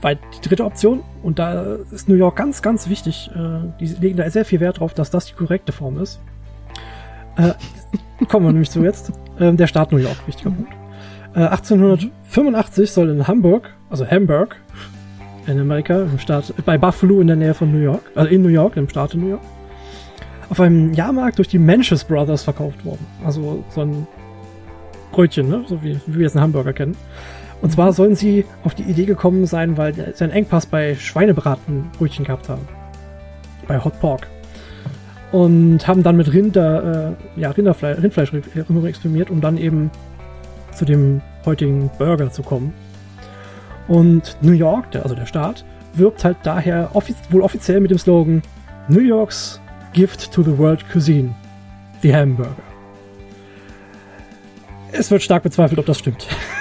war 0.00 0.14
die 0.14 0.48
dritte 0.48 0.64
Option 0.64 1.02
und 1.22 1.38
da 1.38 1.76
ist 1.90 2.08
New 2.08 2.14
York 2.14 2.36
ganz, 2.36 2.62
ganz 2.62 2.88
wichtig. 2.88 3.30
Äh, 3.34 3.68
die 3.78 3.86
legen 3.86 4.16
da 4.16 4.28
sehr 4.30 4.44
viel 4.44 4.60
Wert 4.60 4.80
drauf, 4.80 4.94
dass 4.94 5.10
das 5.10 5.26
die 5.26 5.34
korrekte 5.34 5.72
Form 5.72 5.98
ist. 6.00 6.20
Äh, 7.36 7.52
kommen 8.28 8.46
wir 8.46 8.52
nämlich 8.52 8.70
zu 8.70 8.82
jetzt. 8.82 9.12
Ähm, 9.38 9.56
der 9.56 9.66
Staat 9.66 9.92
New 9.92 9.98
York, 9.98 10.16
wichtiger 10.26 10.50
Punkt. 10.50 10.72
1885 11.34 12.82
äh, 12.82 12.86
soll 12.92 13.10
in 13.10 13.26
Hamburg, 13.28 13.72
also 13.88 14.04
Hamburg, 14.06 14.56
in 15.46 15.60
Amerika, 15.60 16.02
im 16.02 16.18
Staat, 16.18 16.52
bei 16.64 16.76
Buffalo 16.76 17.20
in 17.20 17.28
der 17.28 17.36
Nähe 17.36 17.54
von 17.54 17.70
New 17.70 17.78
York, 17.78 18.02
also 18.14 18.28
in 18.30 18.42
New 18.42 18.48
York, 18.48 18.76
im 18.76 18.88
Staat 18.88 19.14
New 19.14 19.28
York, 19.28 19.42
auf 20.48 20.60
einem 20.60 20.92
Jahrmarkt 20.92 21.38
durch 21.38 21.48
die 21.48 21.58
Manches 21.58 22.04
Brothers 22.04 22.42
verkauft 22.42 22.84
worden. 22.84 23.06
Also 23.24 23.64
so 23.70 23.82
ein 23.82 24.06
Brötchen, 25.12 25.48
ne? 25.48 25.64
so 25.66 25.82
wie, 25.82 26.00
wie 26.06 26.14
wir 26.14 26.22
jetzt 26.22 26.36
einen 26.36 26.42
Hamburger 26.42 26.72
kennen. 26.72 26.96
Und 27.62 27.70
zwar 27.70 27.92
sollen 27.92 28.14
sie 28.14 28.46
auf 28.64 28.74
die 28.74 28.84
Idee 28.84 29.04
gekommen 29.04 29.46
sein, 29.46 29.76
weil 29.76 29.94
sie 29.94 30.24
einen 30.24 30.32
Engpass 30.32 30.66
bei 30.66 30.94
Schweinebratenbrötchen 30.94 32.24
gehabt 32.24 32.48
haben. 32.48 32.66
Bei 33.66 33.82
Hot 33.82 34.00
Pork. 34.00 34.26
Und 35.32 35.86
haben 35.86 36.02
dann 36.02 36.16
mit 36.16 36.32
Rinder, 36.32 37.16
äh, 37.36 37.40
ja, 37.40 37.50
Rinderfleisch, 37.50 37.98
Rindfleisch 37.98 38.32
experimentiert, 38.32 39.30
um 39.30 39.40
dann 39.40 39.58
eben 39.58 39.90
zu 40.72 40.84
dem 40.84 41.20
heutigen 41.44 41.90
Burger 41.98 42.30
zu 42.30 42.42
kommen. 42.42 42.72
Und 43.86 44.36
New 44.40 44.52
York, 44.52 44.90
der, 44.92 45.02
also 45.02 45.14
der 45.14 45.26
Staat, 45.26 45.64
wirbt 45.94 46.24
halt 46.24 46.38
daher 46.42 46.90
offiz 46.94 47.16
wohl 47.30 47.42
offiziell 47.42 47.80
mit 47.80 47.90
dem 47.90 47.98
Slogan 47.98 48.42
New 48.88 49.00
York's 49.00 49.60
Gift 49.92 50.32
to 50.32 50.42
the 50.42 50.56
World 50.56 50.84
Cuisine, 50.90 51.34
die 52.02 52.14
Hamburger. 52.14 52.54
Es 54.92 55.10
wird 55.10 55.22
stark 55.22 55.42
bezweifelt, 55.42 55.78
ob 55.78 55.86
das 55.86 55.98
stimmt. 55.98 56.26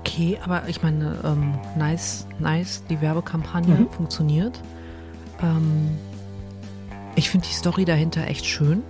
Okay, 0.00 0.38
aber 0.42 0.68
ich 0.68 0.82
meine, 0.82 1.18
ähm, 1.24 1.58
nice, 1.76 2.26
nice, 2.38 2.82
die 2.88 3.00
Werbekampagne 3.00 3.74
mhm. 3.74 3.90
funktioniert. 3.90 4.60
Ähm, 5.42 5.98
ich 7.16 7.30
finde 7.30 7.46
die 7.46 7.54
Story 7.54 7.84
dahinter 7.84 8.26
echt 8.26 8.46
schön. 8.46 8.82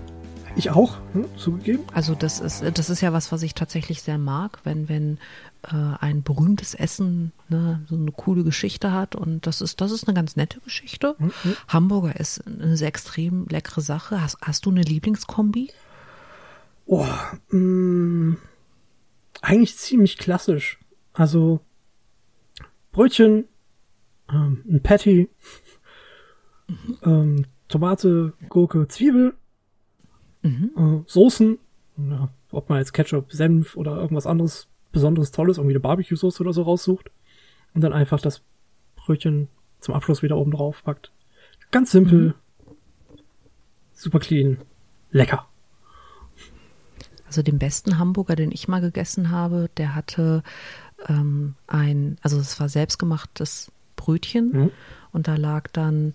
Ich 0.56 0.70
auch, 0.70 0.98
hm, 1.12 1.26
zugegeben. 1.36 1.84
Also 1.94 2.14
das 2.14 2.40
ist, 2.40 2.64
das 2.74 2.90
ist 2.90 3.00
ja 3.00 3.12
was, 3.12 3.30
was 3.32 3.42
ich 3.42 3.54
tatsächlich 3.54 4.02
sehr 4.02 4.18
mag, 4.18 4.60
wenn, 4.64 4.88
wenn 4.88 5.18
äh, 5.62 5.96
ein 6.00 6.22
berühmtes 6.22 6.74
Essen 6.74 7.32
ne, 7.48 7.84
so 7.88 7.96
eine 7.96 8.10
coole 8.12 8.44
Geschichte 8.44 8.92
hat. 8.92 9.14
Und 9.14 9.46
das 9.46 9.60
ist, 9.60 9.80
das 9.80 9.92
ist 9.92 10.08
eine 10.08 10.14
ganz 10.14 10.36
nette 10.36 10.60
Geschichte. 10.60 11.14
Mhm. 11.18 11.32
Hamburger 11.68 12.18
ist 12.18 12.44
eine 12.46 12.76
sehr 12.76 12.88
extrem 12.88 13.46
leckere 13.48 13.80
Sache. 13.80 14.20
Hast, 14.22 14.38
hast 14.42 14.66
du 14.66 14.70
eine 14.70 14.82
Lieblingskombi? 14.82 15.70
Oh, 16.86 17.06
mh, 17.50 17.58
mm, 17.58 18.36
eigentlich 19.40 19.76
ziemlich 19.76 20.18
klassisch. 20.18 20.79
Also 21.20 21.60
Brötchen, 22.92 23.44
ähm, 24.30 24.64
ein 24.68 24.82
Patty, 24.82 25.28
mhm. 26.66 26.98
ähm, 27.04 27.46
Tomate, 27.68 28.32
Gurke, 28.48 28.88
Zwiebel 28.88 29.34
Mhm. 30.42 30.70
Äh, 30.76 31.10
Soßen, 31.10 31.58
ja, 31.98 32.28
ob 32.50 32.68
man 32.68 32.78
jetzt 32.78 32.92
Ketchup, 32.92 33.32
Senf 33.32 33.76
oder 33.76 33.96
irgendwas 33.96 34.26
anderes 34.26 34.68
besonderes 34.92 35.30
Tolles, 35.30 35.58
irgendwie 35.58 35.74
eine 35.74 35.80
Barbecue-Soße 35.80 36.42
oder 36.42 36.52
so 36.52 36.62
raussucht 36.62 37.10
und 37.74 37.82
dann 37.82 37.92
einfach 37.92 38.20
das 38.20 38.42
Brötchen 38.96 39.48
zum 39.78 39.94
Abschluss 39.94 40.22
wieder 40.22 40.36
oben 40.36 40.50
drauf 40.50 40.82
packt. 40.82 41.12
Ganz 41.70 41.92
simpel, 41.92 42.34
mhm. 42.68 42.74
super 43.92 44.18
clean, 44.18 44.58
lecker. 45.10 45.46
Also 47.26 47.42
den 47.42 47.58
besten 47.58 47.98
Hamburger, 47.98 48.34
den 48.34 48.50
ich 48.50 48.66
mal 48.66 48.80
gegessen 48.80 49.30
habe, 49.30 49.70
der 49.76 49.94
hatte 49.94 50.42
ähm, 51.08 51.54
ein, 51.66 52.18
also 52.22 52.38
es 52.38 52.58
war 52.60 52.68
selbstgemachtes 52.68 53.70
Brötchen 53.96 54.52
mhm. 54.52 54.70
und 55.12 55.28
da 55.28 55.36
lag 55.36 55.68
dann 55.72 56.14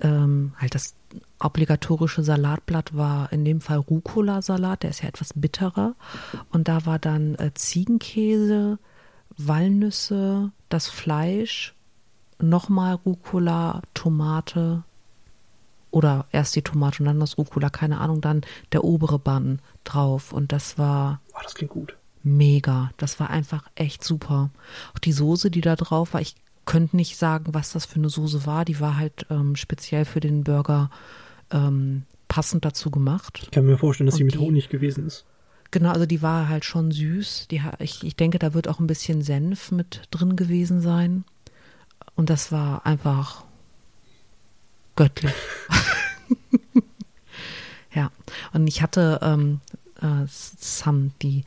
ähm, 0.00 0.52
halt 0.58 0.74
das 0.74 0.94
obligatorische 1.38 2.22
Salatblatt 2.22 2.96
war 2.96 3.32
in 3.32 3.44
dem 3.44 3.60
Fall 3.60 3.78
Rucola-Salat, 3.78 4.82
der 4.82 4.90
ist 4.90 5.02
ja 5.02 5.08
etwas 5.08 5.32
bitterer. 5.34 5.94
Und 6.50 6.68
da 6.68 6.86
war 6.86 6.98
dann 6.98 7.34
äh, 7.36 7.52
Ziegenkäse, 7.54 8.78
Walnüsse, 9.36 10.52
das 10.68 10.88
Fleisch, 10.88 11.74
nochmal 12.38 12.94
Rucola, 12.94 13.82
Tomate 13.94 14.84
oder 15.90 16.26
erst 16.32 16.56
die 16.56 16.62
Tomate 16.62 17.02
und 17.02 17.06
dann 17.06 17.20
das 17.20 17.38
Rucola, 17.38 17.70
keine 17.70 18.00
Ahnung, 18.00 18.20
dann 18.20 18.42
der 18.72 18.84
obere 18.84 19.18
Bann 19.18 19.60
drauf. 19.84 20.32
Und 20.32 20.52
das 20.52 20.78
war. 20.78 21.20
Oh, 21.34 21.40
das 21.42 21.54
klingt 21.54 21.72
gut. 21.72 21.96
Mega. 22.22 22.90
Das 22.96 23.18
war 23.20 23.30
einfach 23.30 23.68
echt 23.74 24.04
super. 24.04 24.50
Auch 24.94 24.98
die 24.98 25.12
Soße, 25.12 25.50
die 25.50 25.60
da 25.60 25.76
drauf 25.76 26.14
war, 26.14 26.20
ich 26.20 26.34
könnte 26.64 26.96
nicht 26.96 27.16
sagen, 27.16 27.54
was 27.54 27.72
das 27.72 27.86
für 27.86 27.96
eine 27.96 28.08
Soße 28.08 28.46
war. 28.46 28.64
Die 28.64 28.80
war 28.80 28.96
halt 28.96 29.26
ähm, 29.30 29.56
speziell 29.56 30.04
für 30.04 30.20
den 30.20 30.44
Burger 30.44 30.90
ähm, 31.50 32.04
passend 32.28 32.64
dazu 32.64 32.90
gemacht. 32.90 33.40
Ich 33.42 33.50
kann 33.50 33.66
mir 33.66 33.78
vorstellen, 33.78 34.06
dass 34.06 34.16
sie 34.16 34.24
mit 34.24 34.38
Honig 34.38 34.68
gewesen 34.68 35.06
ist. 35.06 35.24
Genau, 35.70 35.90
also 35.90 36.06
die 36.06 36.22
war 36.22 36.48
halt 36.48 36.64
schon 36.64 36.90
süß. 36.90 37.48
Die, 37.50 37.62
ich, 37.78 38.04
ich 38.04 38.16
denke, 38.16 38.38
da 38.38 38.54
wird 38.54 38.68
auch 38.68 38.78
ein 38.78 38.86
bisschen 38.86 39.22
Senf 39.22 39.72
mit 39.72 40.02
drin 40.10 40.36
gewesen 40.36 40.80
sein. 40.80 41.24
Und 42.14 42.30
das 42.30 42.52
war 42.52 42.84
einfach 42.84 43.44
göttlich. 44.96 45.32
ja, 47.94 48.10
und 48.52 48.66
ich 48.66 48.82
hatte 48.82 49.20
ähm, 49.22 49.60
äh, 50.02 50.26
Sam, 50.26 51.12
die 51.22 51.44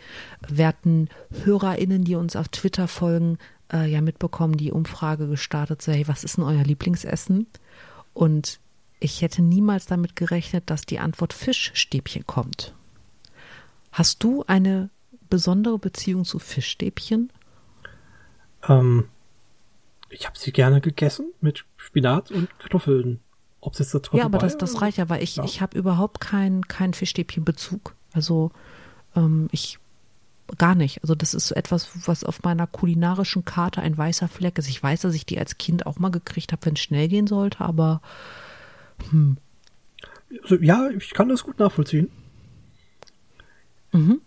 werten 0.47 1.09
HörerInnen, 1.43 2.03
die 2.03 2.15
uns 2.15 2.35
auf 2.35 2.47
Twitter 2.50 2.88
folgen, 2.88 3.38
äh, 3.71 3.89
ja 3.89 4.01
mitbekommen, 4.01 4.57
die 4.57 4.71
Umfrage 4.71 5.27
gestartet, 5.27 5.81
so, 5.81 5.91
hey, 5.91 6.07
was 6.07 6.24
ist 6.24 6.38
denn 6.38 6.43
euer 6.43 6.63
Lieblingsessen? 6.63 7.47
Und 8.13 8.59
ich 9.00 9.21
hätte 9.21 9.41
niemals 9.41 9.85
damit 9.85 10.15
gerechnet, 10.15 10.69
dass 10.69 10.85
die 10.85 11.00
Antwort 11.00 11.33
Fischstäbchen 11.33 12.25
kommt. 12.25 12.74
Hast 13.91 14.24
du 14.24 14.43
eine 14.47 14.89
besondere 15.29 15.77
Beziehung 15.79 16.25
zu 16.25 16.39
Fischstäbchen? 16.39 17.31
Ähm, 18.67 19.05
ich 20.09 20.25
habe 20.25 20.38
sie 20.38 20.51
gerne 20.51 20.81
gegessen 20.81 21.33
mit 21.41 21.65
Spinat 21.77 22.31
und 22.31 22.47
Kartoffeln. 22.59 23.19
Ob 23.59 23.74
es 23.74 23.79
jetzt 23.79 23.93
da 23.93 24.17
Ja, 24.17 24.25
aber 24.25 24.38
das, 24.38 24.57
das 24.57 24.81
reicht 24.81 24.97
ja, 24.97 25.09
weil 25.09 25.24
ich, 25.24 25.38
ja. 25.38 25.43
ich 25.43 25.59
habe 25.62 25.77
überhaupt 25.77 26.21
keinen 26.21 26.67
kein 26.67 26.93
Fischstäbchenbezug. 26.93 27.95
Also 28.15 28.51
ähm, 29.15 29.50
ich 29.51 29.79
gar 30.57 30.75
nicht. 30.75 31.01
Also 31.01 31.15
das 31.15 31.34
ist 31.34 31.48
so 31.48 31.55
etwas, 31.55 31.89
was 32.07 32.24
auf 32.24 32.43
meiner 32.43 32.67
kulinarischen 32.67 33.45
Karte 33.45 33.81
ein 33.81 33.98
weißer 33.98 34.27
Fleck 34.27 34.57
ist. 34.57 34.69
Ich 34.69 34.81
weiß, 34.81 35.01
dass 35.01 35.15
ich 35.15 35.25
die 35.25 35.39
als 35.39 35.57
Kind 35.57 35.86
auch 35.86 36.00
mal 36.00 36.10
gekriegt 36.10 36.51
habe, 36.51 36.65
wenn 36.65 36.74
es 36.74 36.79
schnell 36.79 37.07
gehen 37.07 37.27
sollte, 37.27 37.62
aber 37.62 38.01
hm. 39.10 39.38
Also, 40.43 40.55
ja, 40.55 40.89
ich 40.89 41.12
kann 41.12 41.29
das 41.29 41.43
gut 41.43 41.60
nachvollziehen. 41.60 42.10
Mhm. 43.91 44.22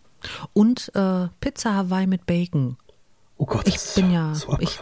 Und 0.52 0.90
äh, 0.94 1.28
Pizza 1.40 1.74
Hawaii 1.74 2.06
mit 2.06 2.26
Bacon. 2.26 2.76
Oh 3.36 3.46
Gott, 3.46 3.68
ich 3.68 3.78
bin 3.94 4.10
ja, 4.10 4.34
so 4.34 4.56
ich 4.60 4.80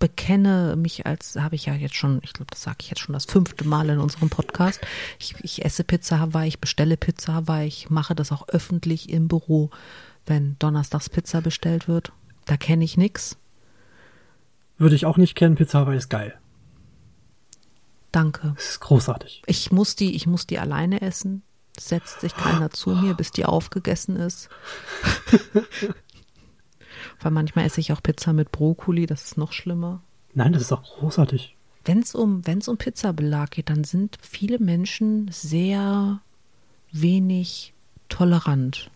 bekenne 0.00 0.74
mich 0.76 1.06
als, 1.06 1.36
habe 1.36 1.54
ich 1.54 1.66
ja 1.66 1.74
jetzt 1.74 1.94
schon, 1.94 2.20
ich 2.24 2.32
glaube, 2.32 2.50
das 2.50 2.62
sage 2.62 2.78
ich 2.80 2.88
jetzt 2.88 3.00
schon 3.00 3.12
das 3.12 3.26
fünfte 3.26 3.64
Mal 3.68 3.90
in 3.90 4.00
unserem 4.00 4.30
Podcast. 4.30 4.80
Ich, 5.20 5.36
ich 5.42 5.64
esse 5.64 5.84
Pizza 5.84 6.18
Hawaii, 6.18 6.48
ich 6.48 6.58
bestelle 6.58 6.96
Pizza 6.96 7.34
Hawaii, 7.34 7.68
ich 7.68 7.90
mache 7.90 8.16
das 8.16 8.32
auch 8.32 8.48
öffentlich 8.48 9.10
im 9.10 9.28
Büro, 9.28 9.70
wenn 10.26 10.56
donnerstags 10.58 11.08
Pizza 11.08 11.40
bestellt 11.42 11.86
wird. 11.86 12.12
Da 12.46 12.56
kenne 12.56 12.82
ich 12.82 12.96
nichts. 12.96 13.36
Würde 14.78 14.96
ich 14.96 15.06
auch 15.06 15.18
nicht 15.18 15.36
kennen, 15.36 15.54
Pizza 15.54 15.80
Hawaii 15.80 15.98
ist 15.98 16.08
geil. 16.08 16.34
Danke. 18.10 18.54
Das 18.56 18.70
ist 18.70 18.80
großartig. 18.80 19.42
Ich 19.46 19.70
muss 19.70 19.94
die, 19.94 20.16
ich 20.16 20.26
muss 20.26 20.46
die 20.46 20.58
alleine 20.58 21.02
essen. 21.02 21.42
Setzt 21.78 22.20
sich 22.20 22.34
keiner 22.34 22.70
zu 22.70 22.90
mir, 22.90 23.14
bis 23.14 23.30
die 23.30 23.44
aufgegessen 23.44 24.16
ist. 24.16 24.48
Weil 27.20 27.32
manchmal 27.32 27.66
esse 27.66 27.80
ich 27.80 27.92
auch 27.92 28.02
Pizza 28.02 28.32
mit 28.32 28.50
Brokkoli, 28.50 29.06
das 29.06 29.24
ist 29.24 29.36
noch 29.36 29.52
schlimmer. 29.52 30.02
Nein, 30.32 30.52
das 30.52 30.62
ist 30.62 30.72
auch 30.72 30.82
großartig. 30.82 31.56
Wenn 31.84 32.00
es 32.00 32.14
um, 32.14 32.46
wenn's 32.46 32.68
um 32.68 32.76
Pizzabelag 32.76 33.50
geht, 33.50 33.70
dann 33.70 33.84
sind 33.84 34.18
viele 34.20 34.58
Menschen 34.58 35.28
sehr 35.30 36.20
wenig 36.92 37.74
tolerant. 38.08 38.90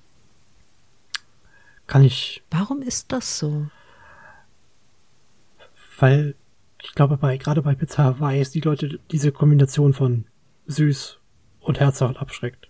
Kann 1.87 2.03
ich. 2.03 2.43
Warum 2.51 2.83
ist 2.83 3.13
das 3.13 3.39
so? 3.39 3.67
Weil 5.99 6.35
ich 6.83 6.95
glaube, 6.95 7.17
bei, 7.17 7.37
gerade 7.37 7.63
bei 7.63 7.75
Pizza 7.75 8.05
Hawaii 8.05 8.41
ist 8.41 8.55
die 8.55 8.61
Leute 8.61 9.01
diese 9.11 9.33
Kombination 9.33 9.93
von 9.95 10.27
süß 10.67 11.19
und 11.61 11.81
herzhaft 11.81 12.19
abschreckt. 12.19 12.69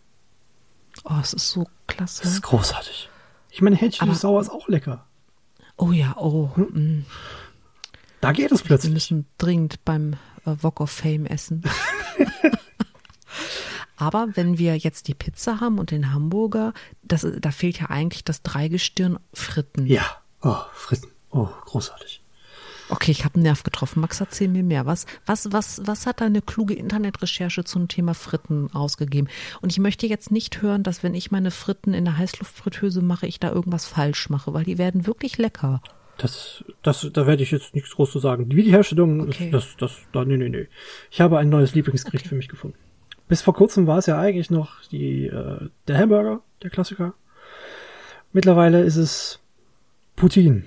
Oh, 1.05 1.19
es 1.21 1.33
ist 1.33 1.51
so 1.51 1.67
klasse. 1.87 2.23
Das 2.23 2.33
ist 2.33 2.43
großartig. 2.43 3.09
Ich 3.51 3.63
meine, 3.63 3.77
Hähnchen 3.77 4.09
Aber, 4.09 4.17
sauer 4.17 4.41
ist 4.41 4.51
auch 4.51 4.69
lecker. 4.69 5.07
Oh 5.77 5.93
ja, 5.93 6.17
oh. 6.19 6.51
Hm? 6.57 7.05
Da 8.21 8.33
geht 8.33 8.53
es 8.53 8.63
plötzlich. 8.63 8.91
Wir 8.91 8.95
müssen 8.95 9.27
dringend 9.39 9.85
beim 9.85 10.15
äh, 10.47 10.57
Walk 10.63 10.81
of 10.81 10.91
Fame 10.91 11.27
essen. 11.27 11.63
Aber 13.97 14.29
wenn 14.35 14.59
wir 14.59 14.77
jetzt 14.77 15.09
die 15.09 15.15
Pizza 15.15 15.61
haben 15.61 15.79
und 15.79 15.91
den 15.91 16.13
Hamburger, 16.13 16.73
das, 17.03 17.27
da 17.39 17.51
fehlt 17.51 17.81
ja 17.81 17.91
eigentlich 17.91 18.25
das 18.25 18.43
Dreigestirn 18.43 19.19
Fritten. 19.33 19.87
Ja, 19.87 20.05
oh, 20.43 20.57
Fritten. 20.73 21.09
Oh, 21.31 21.49
großartig. 21.65 22.24
Okay, 22.95 23.11
ich 23.11 23.25
habe 23.25 23.35
einen 23.35 23.43
Nerv 23.43 23.65
getroffen. 23.65 24.01
Max, 24.01 24.21
erzähl 24.21 24.47
mir 24.47 24.63
mehr. 24.63 24.87
Was, 24.87 25.07
was, 25.27 25.51
was, 25.51 25.83
was 25.85 26.07
hat 26.07 26.21
deine 26.21 26.41
kluge 26.41 26.75
Internetrecherche 26.75 27.65
zum 27.65 27.89
Thema 27.89 28.15
Fritten 28.15 28.71
ausgegeben? 28.73 29.27
Und 29.61 29.73
ich 29.73 29.81
möchte 29.81 30.07
jetzt 30.07 30.31
nicht 30.31 30.63
hören, 30.63 30.85
dass 30.85 31.03
wenn 31.03 31.13
ich 31.13 31.33
meine 31.33 31.51
Fritten 31.51 31.93
in 31.93 32.05
der 32.05 32.19
Heißluftfritteuse 32.19 33.03
mache, 33.03 33.27
ich 33.27 33.41
da 33.41 33.51
irgendwas 33.51 33.85
falsch 33.85 34.31
mache, 34.31 34.55
weil 34.55 34.63
die 34.63 34.79
werden 34.79 35.09
wirklich 35.09 35.39
lecker. 35.39 35.83
Das, 36.19 36.65
das, 36.83 37.11
da 37.13 37.27
werde 37.27 37.43
ich 37.43 37.51
jetzt 37.51 37.75
nichts 37.75 37.91
groß 37.91 38.13
zu 38.13 38.21
sagen. 38.21 38.47
Wie 38.51 38.63
die 38.63 38.71
Herstellung, 38.71 39.23
okay. 39.23 39.51
das, 39.51 39.77
das, 39.77 39.97
da, 40.13 40.25
nee, 40.25 40.37
nee, 40.37 40.49
nee. 40.49 40.69
Ich 41.11 41.21
habe 41.21 41.39
ein 41.39 41.49
neues 41.49 41.75
Lieblingsgericht 41.75 42.27
okay. 42.27 42.29
für 42.29 42.37
mich 42.37 42.49
gefunden. 42.49 42.79
Bis 43.27 43.43
vor 43.43 43.55
kurzem 43.55 43.89
war 43.89 43.99
es 43.99 44.07
ja 44.07 44.21
eigentlich 44.21 44.51
noch 44.51 44.83
die, 44.93 45.27
äh, 45.27 45.69
der 45.89 45.99
Hamburger, 45.99 46.43
der 46.63 46.71
Klassiker. 46.71 47.15
Mittlerweile 48.33 48.83
ist 48.85 48.97
es 48.97 49.41
Poutine. 50.15 50.63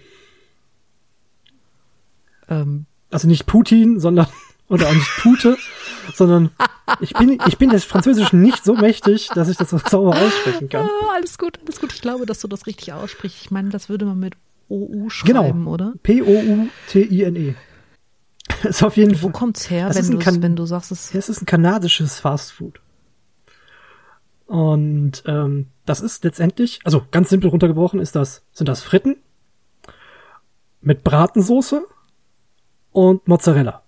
Ähm, 2.49 2.85
also 3.09 3.27
nicht 3.27 3.45
Putin, 3.45 3.99
sondern 3.99 4.27
oder 4.69 4.87
auch 4.87 4.93
nicht 4.93 5.09
Pute, 5.21 5.57
sondern 6.13 6.51
ich 6.99 7.13
bin 7.13 7.39
ich 7.47 7.57
bin 7.57 7.69
des 7.69 7.85
Französischen 7.85 8.41
nicht 8.41 8.63
so 8.63 8.75
mächtig, 8.75 9.29
dass 9.33 9.49
ich 9.49 9.57
das 9.57 9.69
so 9.69 9.77
sauber 9.77 10.11
aussprechen 10.11 10.69
kann. 10.69 10.85
Ah, 10.85 11.15
alles 11.15 11.37
gut, 11.37 11.59
alles 11.61 11.79
gut. 11.79 11.93
Ich 11.93 12.01
glaube, 12.01 12.25
dass 12.25 12.39
du 12.39 12.47
das 12.47 12.67
richtig 12.67 12.93
aussprichst. 12.93 13.37
Ich 13.41 13.51
meine, 13.51 13.69
das 13.69 13.89
würde 13.89 14.05
man 14.05 14.19
mit 14.19 14.35
OU 14.69 15.09
schreiben, 15.09 15.59
genau. 15.59 15.71
oder? 15.71 15.93
P 16.03 16.21
O 16.21 16.25
U 16.25 16.67
T 16.89 17.03
I 17.03 17.23
N 17.23 17.35
E. 17.35 17.55
ist 18.63 18.83
auf 18.83 18.97
jeden 18.97 19.11
Wo 19.11 19.15
Fall. 19.15 19.23
Wo 19.23 19.29
kommt's 19.29 19.69
her, 19.69 19.89
wenn 19.93 20.09
du 20.11 20.41
wenn 20.41 20.55
du 20.55 20.65
sagst 20.65 20.91
es? 20.91 21.13
Es 21.13 21.29
ist 21.29 21.41
ein 21.41 21.45
kanadisches 21.45 22.19
Fastfood. 22.19 22.79
Und 24.45 25.23
ähm, 25.25 25.67
das 25.85 25.99
ist 25.99 26.23
letztendlich, 26.23 26.79
also 26.85 27.03
ganz 27.11 27.29
simpel 27.29 27.49
runtergebrochen, 27.49 27.99
ist 27.99 28.15
das 28.15 28.43
sind 28.53 28.69
das 28.69 28.81
Fritten 28.81 29.17
mit 30.81 31.03
Bratensoße 31.03 31.85
und 32.97 33.27
Mozzarella. 33.27 33.83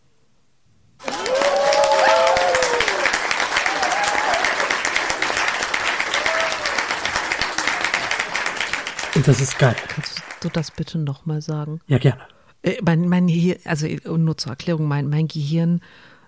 Und 9.15 9.28
das 9.28 9.41
ist 9.41 9.58
geil. 9.58 9.76
Kannst 9.88 10.22
du 10.41 10.50
das 10.50 10.69
bitte 10.69 11.00
nochmal 11.00 11.41
sagen? 11.41 11.82
Ja, 11.88 11.98
gerne. 11.98 12.22
Äh, 12.62 12.78
mein, 12.84 13.10
mein 13.10 13.26
Gehirn, 13.26 13.58
also 13.65 13.88
nur 13.88 14.38
zur 14.38 14.52
Erklärung, 14.52 14.88
mein, 14.88 15.10
mein 15.10 15.28
Gehirn, 15.28 15.82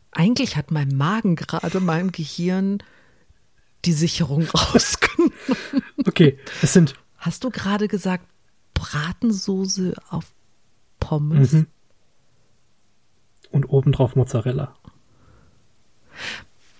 eigentlich 0.09 0.57
hat 0.57 0.71
mein 0.71 0.97
Magen 0.97 1.35
gerade 1.35 1.79
meinem 1.81 2.11
Gehirn 2.11 2.79
die 3.85 3.93
Sicherung 3.93 4.47
rausgenommen. 4.55 5.33
Okay, 6.07 6.39
es 6.63 6.73
sind. 6.73 6.95
Hast 7.17 7.43
du 7.43 7.51
gerade 7.51 7.87
gesagt, 7.87 8.25
Bratensoße 8.73 9.93
auf 10.09 10.25
Pommes? 10.99 11.51
Mhm 11.51 11.67
und 13.51 13.65
obendrauf 13.65 14.15
Mozzarella. 14.15 14.73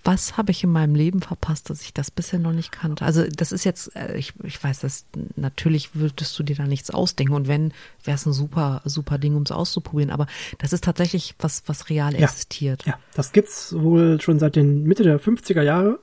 Was 0.04 0.36
habe 0.36 0.50
ich 0.50 0.64
in 0.64 0.70
meinem 0.70 0.96
Leben 0.96 1.22
verpasst, 1.22 1.70
dass 1.70 1.82
ich 1.82 1.94
das 1.94 2.10
bisher 2.10 2.40
noch 2.40 2.52
nicht 2.52 2.72
kannte? 2.72 3.04
Also 3.04 3.24
das 3.24 3.52
ist 3.52 3.64
jetzt, 3.64 3.94
äh, 3.94 4.16
ich, 4.16 4.32
ich 4.42 4.62
weiß, 4.62 4.80
dass 4.80 5.06
natürlich 5.36 5.94
würdest 5.94 6.36
du 6.36 6.42
dir 6.42 6.56
da 6.56 6.64
nichts 6.64 6.90
ausdenken 6.90 7.34
und 7.34 7.46
wenn, 7.46 7.72
wäre 8.02 8.16
es 8.16 8.26
ein 8.26 8.32
super, 8.32 8.82
super 8.84 9.18
Ding, 9.18 9.36
um 9.36 9.42
es 9.42 9.52
auszuprobieren. 9.52 10.10
Aber 10.10 10.26
das 10.58 10.72
ist 10.72 10.82
tatsächlich 10.82 11.36
was, 11.38 11.62
was 11.66 11.88
real 11.88 12.14
ja, 12.14 12.20
existiert. 12.20 12.84
Ja, 12.84 12.98
das 13.14 13.30
gibt's 13.30 13.74
wohl 13.78 14.20
schon 14.20 14.40
seit 14.40 14.56
den 14.56 14.82
Mitte 14.82 15.04
der 15.04 15.20
50er 15.20 15.62
Jahre 15.62 16.00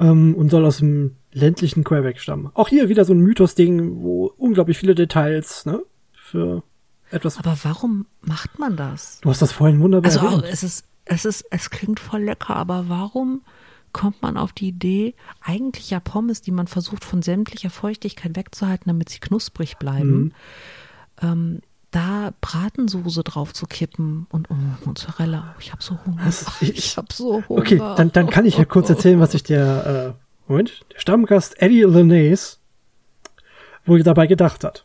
ähm, 0.00 0.34
und 0.34 0.48
soll 0.48 0.64
aus 0.64 0.78
dem 0.78 1.16
ländlichen 1.32 1.84
Quebec 1.84 2.18
stammen. 2.18 2.50
Auch 2.54 2.68
hier 2.68 2.88
wieder 2.88 3.04
so 3.04 3.12
ein 3.12 3.20
Mythos-Ding, 3.20 4.02
wo 4.02 4.32
unglaublich 4.38 4.78
viele 4.78 4.94
Details 4.94 5.66
ne, 5.66 5.82
für 6.14 6.62
etwas. 7.12 7.38
Aber 7.38 7.56
warum 7.62 8.06
macht 8.20 8.58
man 8.58 8.76
das? 8.76 9.20
Du 9.22 9.30
hast 9.30 9.42
das 9.42 9.52
vorhin 9.52 9.80
wunderbar 9.80 10.10
Also 10.10 10.26
erwähnt. 10.26 10.44
es 10.50 10.62
ist, 10.62 10.84
es 11.04 11.24
ist, 11.24 11.44
es 11.50 11.70
klingt 11.70 12.00
voll 12.00 12.22
lecker, 12.22 12.56
aber 12.56 12.88
warum 12.88 13.42
kommt 13.92 14.22
man 14.22 14.36
auf 14.36 14.52
die 14.52 14.68
Idee, 14.68 15.14
eigentlich 15.42 15.90
ja 15.90 16.00
Pommes, 16.00 16.40
die 16.40 16.50
man 16.50 16.66
versucht 16.66 17.04
von 17.04 17.22
sämtlicher 17.22 17.70
Feuchtigkeit 17.70 18.36
wegzuhalten, 18.36 18.84
damit 18.86 19.10
sie 19.10 19.18
knusprig 19.18 19.76
bleiben, 19.76 20.20
mhm. 20.20 20.32
ähm, 21.20 21.60
da 21.90 22.32
Bratensoße 22.40 23.22
drauf 23.22 23.52
zu 23.52 23.66
kippen 23.66 24.26
und 24.30 24.50
oh, 24.50 24.56
Mozzarella. 24.86 25.54
Ich 25.60 25.72
habe 25.72 25.82
so 25.82 25.98
Hunger. 26.06 26.24
Das, 26.24 26.46
ich, 26.62 26.78
ich 26.78 26.96
habe 26.96 27.08
so 27.12 27.44
Hunger. 27.46 27.60
Okay, 27.60 27.78
dann, 27.78 28.10
dann 28.12 28.30
kann 28.30 28.46
ich 28.46 28.56
ja 28.56 28.64
kurz 28.64 28.88
erzählen, 28.88 29.20
was 29.20 29.32
sich 29.32 29.42
der 29.42 30.16
äh, 30.16 30.50
Moment, 30.50 30.84
der 30.92 31.00
Stammgast 31.00 31.60
Eddie 31.60 31.82
Linnaeus 31.82 32.60
wohl 33.84 34.02
dabei 34.02 34.26
gedacht 34.26 34.64
hat. 34.64 34.84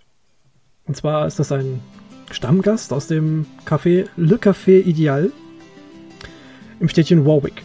Und 0.86 0.96
zwar 0.96 1.28
ist 1.28 1.40
das 1.40 1.52
ein 1.52 1.82
Stammgast 2.32 2.94
aus 2.94 3.08
dem 3.08 3.46
Café 3.66 4.08
Le 4.18 4.36
Café 4.36 4.82
Ideal 4.82 5.32
im 6.80 6.90
Städtchen 6.90 7.26
Warwick. 7.26 7.63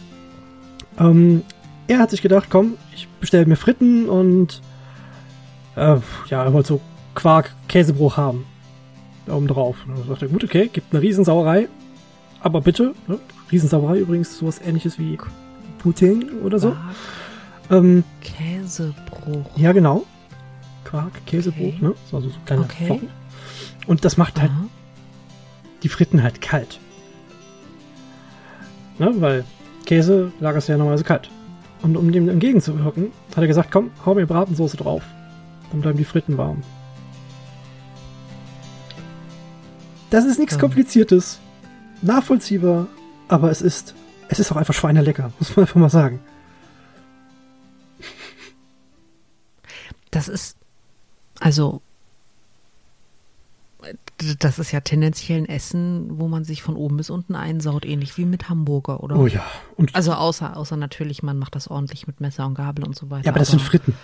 Ähm, 0.99 1.43
er 1.87 1.99
hat 1.99 2.11
sich 2.11 2.21
gedacht, 2.21 2.47
komm, 2.49 2.77
ich 2.95 3.07
bestelle 3.19 3.45
mir 3.45 3.55
Fritten 3.55 4.07
und 4.07 4.61
äh, 5.75 5.97
ja, 6.29 6.43
er 6.43 6.53
wollte 6.53 6.69
so 6.69 6.81
Quark, 7.15 7.53
Käsebruch 7.67 8.17
haben. 8.17 8.45
Da 9.25 9.35
oben 9.35 9.47
drauf. 9.47 9.77
Und 9.87 9.97
dann 9.97 10.07
sagt 10.07 10.21
er, 10.21 10.27
gut, 10.27 10.43
okay, 10.43 10.69
gibt 10.71 10.93
eine 10.93 11.01
Riesensauerei, 11.01 11.67
aber 12.41 12.61
bitte, 12.61 12.93
ne? 13.07 13.19
Riesensauerei 13.51 13.99
übrigens 13.99 14.37
sowas 14.37 14.59
ähnliches 14.65 14.99
wie 14.99 15.17
Putin 15.79 16.41
oder 16.43 16.59
so. 16.59 16.75
Ähm, 17.69 18.03
Käsebruch. 18.21 19.45
Ja, 19.55 19.71
genau. 19.71 20.03
Quark, 20.83 21.25
Käsebruch, 21.25 21.73
okay. 21.75 21.77
ne? 21.81 21.93
So, 22.09 22.17
also 22.17 22.29
so 22.29 22.35
kleine 22.45 22.63
okay. 22.63 22.85
Flocken. 22.85 23.22
Und 23.87 24.05
das 24.05 24.17
macht 24.17 24.39
halt 24.39 24.51
Aha. 24.51 24.65
die 25.83 25.89
Fritten 25.89 26.23
halt 26.23 26.41
kalt. 26.41 26.79
Ne, 28.99 29.11
weil 29.15 29.43
Käse 29.85 30.31
lagerst 30.39 30.67
du 30.67 30.73
ja 30.73 30.77
normalerweise 30.77 31.03
kalt. 31.03 31.29
Und 31.81 31.97
um 31.97 32.11
dem 32.11 32.29
entgegenzuwirken, 32.29 33.11
hat 33.31 33.43
er 33.43 33.47
gesagt, 33.47 33.71
komm, 33.71 33.91
hau 34.05 34.13
mir 34.13 34.25
Bratensoße 34.25 34.77
drauf. 34.77 35.03
Dann 35.71 35.81
bleiben 35.81 35.97
die 35.97 36.05
Fritten 36.05 36.37
warm. 36.37 36.63
Das 40.09 40.25
ist 40.25 40.39
nichts 40.39 40.59
Kompliziertes. 40.59 41.39
Nachvollziehbar, 42.01 42.87
aber 43.27 43.49
es 43.49 43.61
ist, 43.61 43.95
es 44.29 44.39
ist 44.39 44.51
auch 44.51 44.57
einfach 44.57 44.73
schweinelecker, 44.73 45.31
muss 45.39 45.55
man 45.55 45.63
einfach 45.63 45.79
mal 45.79 45.89
sagen. 45.89 46.19
Das 50.11 50.27
ist, 50.27 50.57
also, 51.39 51.81
das 54.39 54.59
ist 54.59 54.71
ja 54.71 54.81
tendenziell 54.81 55.39
ein 55.39 55.49
Essen, 55.49 56.19
wo 56.19 56.27
man 56.27 56.43
sich 56.45 56.61
von 56.61 56.75
oben 56.75 56.97
bis 56.97 57.09
unten 57.09 57.35
einsaut, 57.35 57.85
ähnlich 57.85 58.17
wie 58.17 58.25
mit 58.25 58.49
Hamburger, 58.49 59.03
oder? 59.03 59.17
Oh 59.17 59.27
ja. 59.27 59.43
Und 59.75 59.95
also 59.95 60.13
außer, 60.13 60.55
außer 60.55 60.77
natürlich, 60.77 61.23
man 61.23 61.37
macht 61.37 61.55
das 61.55 61.67
ordentlich 61.67 62.07
mit 62.07 62.21
Messer 62.21 62.45
und 62.45 62.55
Gabel 62.55 62.85
und 62.85 62.95
so 62.95 63.09
weiter. 63.09 63.25
Ja, 63.25 63.31
aber 63.31 63.39
das 63.39 63.49
aber 63.49 63.59
sind 63.59 63.67
Fritten. 63.67 63.95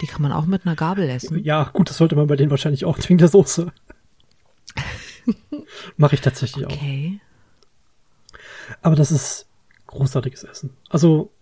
Die 0.00 0.06
kann 0.06 0.22
man 0.22 0.32
auch 0.32 0.46
mit 0.46 0.64
einer 0.64 0.76
Gabel 0.76 1.08
essen. 1.08 1.42
Ja, 1.42 1.70
gut, 1.72 1.90
das 1.90 1.96
sollte 1.96 2.14
man 2.16 2.28
bei 2.28 2.36
denen 2.36 2.50
wahrscheinlich 2.50 2.84
auch 2.84 2.98
wegen 2.98 3.18
der 3.18 3.28
Soße. 3.28 3.72
Mache 5.96 6.14
ich 6.14 6.20
tatsächlich 6.20 6.64
okay. 6.64 6.74
auch. 6.74 6.78
Okay. 6.78 7.20
Aber 8.82 8.96
das 8.96 9.10
ist 9.10 9.46
großartiges 9.86 10.44
Essen. 10.44 10.76
Also 10.88 11.32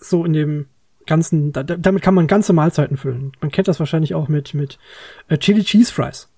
so 0.00 0.24
in 0.24 0.32
dem 0.32 0.66
ganzen, 1.06 1.52
da, 1.52 1.62
damit 1.62 2.02
kann 2.02 2.14
man 2.14 2.26
ganze 2.26 2.52
Mahlzeiten 2.52 2.96
füllen. 2.96 3.32
Man 3.40 3.50
kennt 3.50 3.68
das 3.68 3.78
wahrscheinlich 3.78 4.14
auch 4.14 4.28
mit 4.28 4.54
mit 4.54 4.78
äh, 5.28 5.38
Chili 5.38 5.62
Cheese 5.64 5.92
Fries. 5.92 6.28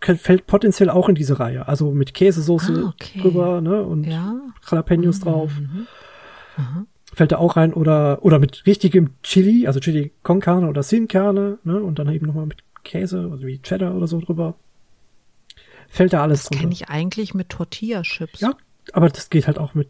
Fällt 0.00 0.46
potenziell 0.46 0.90
auch 0.90 1.08
in 1.08 1.16
diese 1.16 1.40
Reihe. 1.40 1.66
Also 1.66 1.90
mit 1.90 2.14
Käsesoße 2.14 2.84
ah, 2.84 2.88
okay. 2.94 3.20
drüber, 3.20 3.60
ne? 3.60 3.82
Und 3.82 4.04
ja. 4.04 4.40
Jalapenos 4.70 5.18
mhm. 5.18 5.24
drauf. 5.24 5.52
Mhm. 5.58 6.86
Fällt 7.12 7.32
da 7.32 7.38
auch 7.38 7.56
rein 7.56 7.72
oder 7.72 8.24
oder 8.24 8.38
mit 8.38 8.64
richtigem 8.66 9.10
Chili, 9.22 9.66
also 9.66 9.80
Chili 9.80 10.12
con 10.22 10.40
Carne 10.40 10.68
oder 10.68 10.82
Sin 10.84 11.08
Carne, 11.08 11.58
ne? 11.64 11.82
Und 11.82 11.98
dann 11.98 12.08
eben 12.12 12.26
nochmal 12.26 12.46
mit 12.46 12.62
Käse, 12.84 13.28
also 13.30 13.46
wie 13.46 13.60
Cheddar 13.60 13.94
oder 13.94 14.06
so 14.06 14.20
drüber. 14.20 14.54
Fällt 15.88 16.12
da 16.12 16.22
alles 16.22 16.44
Das 16.44 16.58
kenne 16.58 16.72
ich 16.72 16.88
eigentlich 16.88 17.34
mit 17.34 17.48
Tortilla-Chips. 17.48 18.40
Ja, 18.40 18.54
aber 18.92 19.08
das 19.08 19.30
geht 19.30 19.46
halt 19.46 19.58
auch 19.58 19.74
mit 19.74 19.88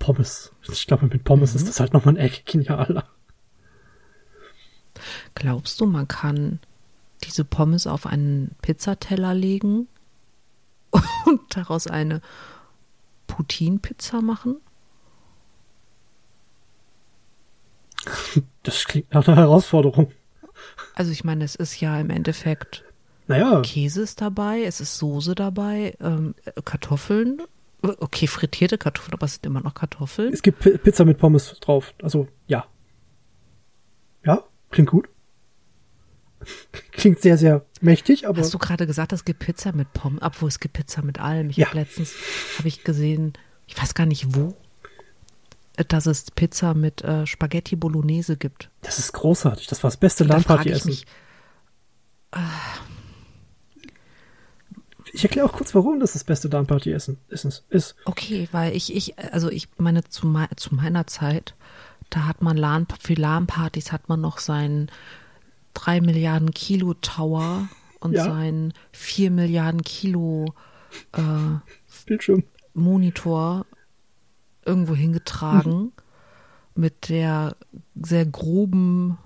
Pommes. 0.00 0.50
Ich 0.68 0.88
glaube, 0.88 1.06
mit 1.06 1.22
Pommes 1.22 1.52
mhm. 1.52 1.56
ist 1.60 1.68
das 1.68 1.78
halt 1.78 1.92
nochmal 1.92 2.14
ein 2.14 2.20
Eck 2.20 2.44
genialer. 2.44 3.04
Glaubst 5.36 5.80
du, 5.80 5.86
man 5.86 6.08
kann 6.08 6.58
diese 7.22 7.44
Pommes 7.44 7.86
auf 7.86 8.06
einen 8.06 8.56
Pizzateller 8.62 9.34
legen 9.34 9.86
und 11.26 11.40
daraus 11.56 11.86
eine 11.86 12.20
Poutine-Pizza 13.28 14.20
machen? 14.20 14.56
Das 18.62 18.84
klingt 18.86 19.12
nach 19.12 19.28
einer 19.28 19.36
Herausforderung. 19.36 20.12
Also 20.94 21.12
ich 21.12 21.22
meine, 21.22 21.44
es 21.44 21.54
ist 21.54 21.80
ja 21.80 22.00
im 22.00 22.10
Endeffekt 22.10 22.84
naja. 23.26 23.60
Käse 23.60 24.02
ist 24.02 24.20
dabei, 24.20 24.64
es 24.64 24.80
ist 24.80 24.98
Soße 24.98 25.34
dabei, 25.34 25.94
ähm, 26.00 26.34
Kartoffeln 26.64 27.42
Okay, 27.82 28.26
frittierte 28.26 28.78
Kartoffeln, 28.78 29.14
aber 29.14 29.24
es 29.24 29.34
sind 29.34 29.46
immer 29.46 29.62
noch 29.62 29.74
Kartoffeln. 29.74 30.32
Es 30.32 30.42
gibt 30.42 30.58
P 30.58 30.76
Pizza 30.76 31.04
mit 31.04 31.18
Pommes 31.18 31.56
drauf. 31.60 31.94
Also, 32.02 32.28
ja. 32.46 32.66
Ja, 34.24 34.44
klingt 34.70 34.90
gut. 34.90 35.08
klingt 36.92 37.20
sehr, 37.20 37.38
sehr 37.38 37.64
mächtig, 37.80 38.28
aber. 38.28 38.40
Hast 38.40 38.52
du 38.52 38.58
gerade 38.58 38.86
gesagt, 38.86 39.12
es 39.12 39.24
gibt 39.24 39.40
Pizza 39.40 39.72
mit 39.72 39.92
Pommes, 39.92 40.20
obwohl 40.22 40.48
es 40.48 40.60
gibt 40.60 40.74
Pizza 40.74 41.02
mit 41.02 41.20
allem. 41.20 41.50
Ich 41.50 41.56
ja. 41.56 41.68
habe 41.68 41.78
letztens, 41.78 42.14
habe 42.58 42.68
ich 42.68 42.84
gesehen, 42.84 43.32
ich 43.66 43.80
weiß 43.80 43.94
gar 43.94 44.06
nicht 44.06 44.34
wo, 44.34 44.54
dass 45.88 46.06
es 46.06 46.30
Pizza 46.30 46.74
mit 46.74 47.02
äh, 47.02 47.26
Spaghetti 47.26 47.76
Bolognese 47.76 48.36
gibt. 48.36 48.70
Das 48.82 48.98
ist 48.98 49.12
großartig. 49.12 49.66
Das 49.68 49.82
war 49.82 49.90
das 49.90 49.96
beste 49.96 50.24
Landparty-Essen. 50.24 50.92
Äh, 52.32 52.38
ich 55.12 55.24
erkläre 55.24 55.46
auch 55.46 55.52
kurz, 55.52 55.74
warum 55.74 56.00
das 56.00 56.12
das 56.12 56.24
beste 56.24 56.48
Darmparty-Essen 56.48 57.18
ist. 57.28 57.94
Okay, 58.04 58.48
weil 58.52 58.74
ich, 58.74 58.94
ich, 58.94 59.18
also 59.18 59.50
ich 59.50 59.68
meine, 59.78 60.04
zu, 60.04 60.26
me 60.26 60.48
zu 60.56 60.74
meiner 60.74 61.06
Zeit, 61.06 61.54
da 62.10 62.26
hat 62.26 62.42
man 62.42 62.56
LAN, 62.56 62.86
für 63.00 63.14
LAN-Partys 63.14 63.92
hat 63.92 64.08
man 64.08 64.20
noch 64.20 64.38
seinen 64.38 64.90
drei 65.74 66.00
Milliarden 66.00 66.52
Kilo 66.52 66.94
Tower 66.94 67.68
und 68.00 68.14
ja. 68.14 68.24
seinen 68.24 68.72
vier 68.92 69.30
Milliarden 69.30 69.82
Kilo 69.82 70.54
äh, 71.12 71.20
Bildschirm. 72.06 72.44
Monitor 72.74 73.66
irgendwo 74.64 74.94
hingetragen 74.94 75.80
mhm. 75.80 75.92
mit 76.74 77.08
der 77.08 77.56
sehr 77.94 78.26
groben 78.26 79.18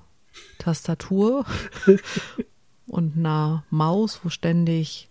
Tastatur 0.59 1.45
und 2.87 3.17
einer 3.17 3.65
Maus, 3.71 4.21
wo 4.23 4.29
ständig 4.29 5.09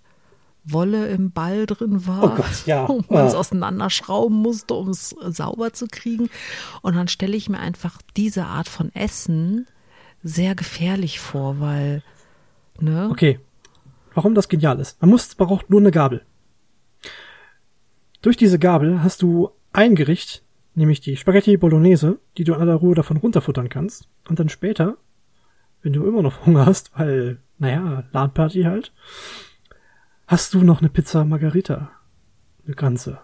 Wolle 0.66 1.08
im 1.08 1.32
Ball 1.32 1.66
drin 1.66 2.08
war, 2.08 2.24
oh 2.24 2.36
Gott, 2.36 2.66
ja. 2.66 2.86
und 2.86 3.10
man 3.12 3.26
es 3.26 3.34
ah. 3.34 3.40
auseinanderschrauben 3.40 4.38
musste, 4.38 4.74
um 4.74 4.90
es 4.90 5.10
sauber 5.10 5.74
zu 5.74 5.88
kriegen. 5.88 6.30
Und 6.82 6.96
dann 6.96 7.08
stelle 7.08 7.36
ich 7.36 7.50
mir 7.50 7.60
einfach 7.60 8.02
diese 8.16 8.46
Art 8.46 8.70
von 8.70 8.94
Essen 8.96 9.68
sehr 10.24 10.56
gefährlich 10.56 11.20
vor, 11.20 11.60
weil, 11.60 12.02
ne? 12.80 13.10
Okay. 13.12 13.40
Warum 14.14 14.36
das 14.36 14.48
genial 14.48 14.80
ist? 14.80 15.02
Man 15.02 15.10
muss, 15.10 15.34
braucht 15.36 15.70
nur 15.70 15.80
eine 15.80 15.92
Gabel. 15.92 16.24
Durch 18.22 18.38
diese 18.38 18.60
Gabel 18.60 19.04
hast 19.04 19.22
du 19.22 19.50
ein 19.74 19.96
Gericht, 19.96 20.44
nämlich 20.76 21.02
die 21.02 21.18
Spaghetti 21.18 21.58
Bolognese, 21.58 22.20
die 22.38 22.44
du 22.44 22.54
in 22.54 22.62
aller 22.62 22.76
Ruhe 22.76 22.96
davon 22.96 23.18
runterfuttern 23.18 23.70
kannst. 23.70 24.08
Und 24.30 24.40
dann 24.40 24.50
später, 24.50 24.98
wenn 25.82 25.94
du 25.94 26.06
immer 26.06 26.22
noch 26.22 26.46
Hunger 26.46 26.66
hast, 26.66 26.92
weil, 26.98 27.40
naja, 27.58 28.04
LAN-Party 28.14 28.64
halt, 28.64 28.94
hast 30.28 30.54
du 30.54 30.64
noch 30.64 30.80
eine 30.80 30.90
Pizza 30.90 31.26
Margarita. 31.26 31.92
Eine 32.66 32.76
ganze. 32.76 33.20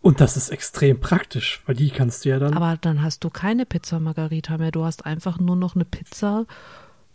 Und 0.00 0.20
das 0.20 0.36
ist 0.36 0.50
extrem 0.50 1.00
praktisch, 1.00 1.62
weil 1.66 1.74
die 1.74 1.90
kannst 1.90 2.24
du 2.24 2.28
ja 2.30 2.38
dann. 2.38 2.54
Aber 2.54 2.76
dann 2.80 3.02
hast 3.02 3.24
du 3.24 3.30
keine 3.30 3.66
Pizza 3.66 3.98
Margarita 3.98 4.56
mehr. 4.56 4.70
Du 4.70 4.84
hast 4.84 5.04
einfach 5.04 5.38
nur 5.38 5.56
noch 5.56 5.74
eine 5.74 5.84
Pizza, 5.84 6.46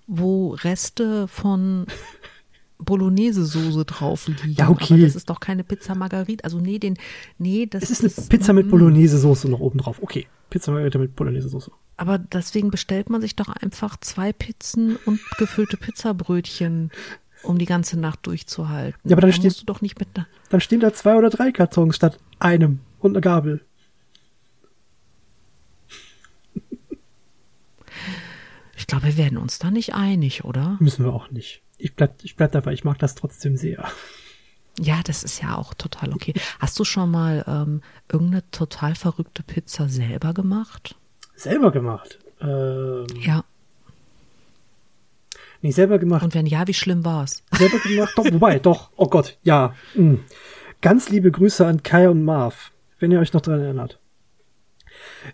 wo 0.06 0.50
Reste 0.52 1.28
von 1.28 1.88
Bolognese-Soße 2.80 3.86
drauf 3.86 4.28
liegen. 4.28 4.54
Ja, 4.58 4.70
okay. 4.70 4.96
Aber 4.96 5.04
das 5.04 5.16
ist 5.16 5.30
doch 5.30 5.40
keine 5.40 5.64
Pizza 5.64 5.96
Margarita. 5.96 6.44
Also 6.44 6.60
nee, 6.60 6.78
den, 6.78 6.98
nee, 7.38 7.66
das 7.66 7.84
ist. 7.84 8.04
Es 8.04 8.18
ist 8.18 8.20
eine 8.20 8.28
Pizza 8.28 8.54
mit 8.54 8.70
Bolognese-Soße 8.70 9.50
noch 9.50 9.62
oben 9.62 9.80
drauf. 9.80 10.00
Okay. 10.02 10.28
Pizza 10.50 10.72
Margarita 10.72 11.00
mit 11.00 11.16
Bolognese-Soße. 11.16 11.72
Aber 11.96 12.18
deswegen 12.18 12.70
bestellt 12.70 13.10
man 13.10 13.22
sich 13.22 13.36
doch 13.36 13.48
einfach 13.48 13.98
zwei 14.00 14.34
Pizzen 14.34 14.98
und 15.06 15.20
gefüllte 15.38 15.78
Pizzabrötchen 15.78 16.92
um 17.44 17.58
die 17.58 17.66
ganze 17.66 18.00
Nacht 18.00 18.26
durchzuhalten. 18.26 19.00
Ja, 19.04 19.16
aber 19.16 19.22
dann, 19.22 19.32
dann 19.32 19.40
steht, 19.40 19.60
du 19.62 19.66
doch 19.66 19.82
nicht 19.82 20.00
mit 20.00 20.10
Dann 20.50 20.62
stehen 20.62 20.80
da 20.80 20.94
zwei 20.94 21.16
oder 21.16 21.30
drei 21.30 21.52
Kartons 21.52 21.96
statt 21.96 22.20
einem 22.40 22.80
und 23.00 23.12
eine 23.12 23.22
Gabel. 23.22 23.62
Ich 28.76 28.88
glaube, 28.88 29.06
wir 29.06 29.18
werden 29.18 29.38
uns 29.38 29.60
da 29.60 29.72
nicht 29.72 29.94
einig, 29.94 30.44
oder? 30.44 30.78
Müssen 30.80 31.06
wir 31.06 31.14
auch 31.14 31.32
nicht. 31.32 31.62
Ich 31.78 31.96
bleib, 31.96 32.16
ich 32.24 32.36
bleib 32.36 32.52
dabei, 32.52 32.74
ich 32.74 32.84
mag 32.84 33.00
das 33.00 33.16
trotzdem 33.16 33.56
sehr. 33.58 33.90
Ja, 34.80 35.02
das 35.04 35.24
ist 35.24 35.42
ja 35.42 35.56
auch 35.56 35.74
total 35.74 36.14
okay. 36.14 36.34
Hast 36.60 36.80
du 36.80 36.84
schon 36.84 37.12
mal 37.12 37.44
ähm, 37.48 37.82
irgendeine 38.12 38.50
total 38.52 38.96
verrückte 38.96 39.44
Pizza 39.44 39.88
selber 39.88 40.34
gemacht? 40.34 40.96
Selber 41.36 41.72
gemacht? 41.72 42.20
Ähm, 42.42 43.06
ja. 43.22 43.44
Nee, 45.64 45.72
selber 45.72 45.98
gemacht. 45.98 46.24
Und 46.24 46.36
wenn 46.36 46.46
ja, 46.46 46.68
wie 46.68 46.74
schlimm 46.74 47.06
war's? 47.06 47.42
Selber 47.54 47.80
gemacht, 47.80 48.12
doch, 48.18 48.26
wobei, 48.26 48.60
doch, 48.60 48.92
oh 48.98 49.08
Gott, 49.08 49.38
ja. 49.44 49.74
Mh. 49.96 50.18
Ganz 50.82 51.10
liebe 51.10 51.32
Grüße 51.32 51.66
an 51.66 51.84
Kai 51.84 52.10
und 52.10 52.26
Marv, 52.26 52.74
wenn 53.00 53.12
ihr 53.12 53.20
euch 53.22 53.32
noch 53.32 53.40
dran 53.40 53.62
erinnert. 53.62 53.98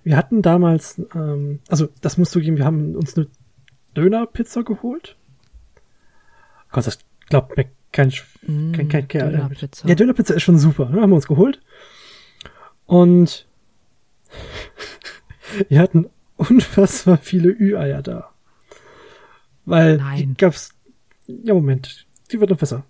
Wir 0.04 0.15
hatten 0.15 0.44
damals, 0.44 1.02
ähm, 1.15 1.62
also 1.68 1.89
das 2.02 2.20
musst 2.20 2.36
du 2.36 2.42
geben, 2.42 2.58
wir 2.58 2.65
haben 2.65 2.96
uns 2.96 3.18
eine 3.18 3.26
Dönerpizza 3.98 4.62
geholt. 4.62 5.18
Gott, 6.70 6.86
das 6.86 7.00
glaubt 7.28 7.58
mir 7.58 7.65
kein, 7.92 8.13
mm, 8.44 8.72
kein, 8.74 8.88
kein 8.88 9.08
Kerl. 9.08 9.32
Dönerpizza. 9.32 9.88
Ja, 9.88 9.96
Dönerpizza 9.96 10.36
ist 10.36 10.44
schon 10.44 10.60
super, 10.60 10.89
ne? 10.89 11.02
haben 11.02 11.10
wir 11.10 11.15
uns 11.15 11.28
geholt. 11.28 11.60
Und 12.86 13.48
wir 15.70 15.80
hatten 15.80 16.08
unfassbar 16.38 17.18
viele 17.18 17.50
Ü-Eier 17.50 18.04
da. 18.04 18.30
Weil 19.69 19.97
Nein. 19.97 20.36
gab's. 20.36 20.71
Ja, 21.27 21.53
Moment. 21.53 22.08
Die 22.32 22.39
wird 22.39 22.49
noch 22.49 22.58
besser. 22.58 22.86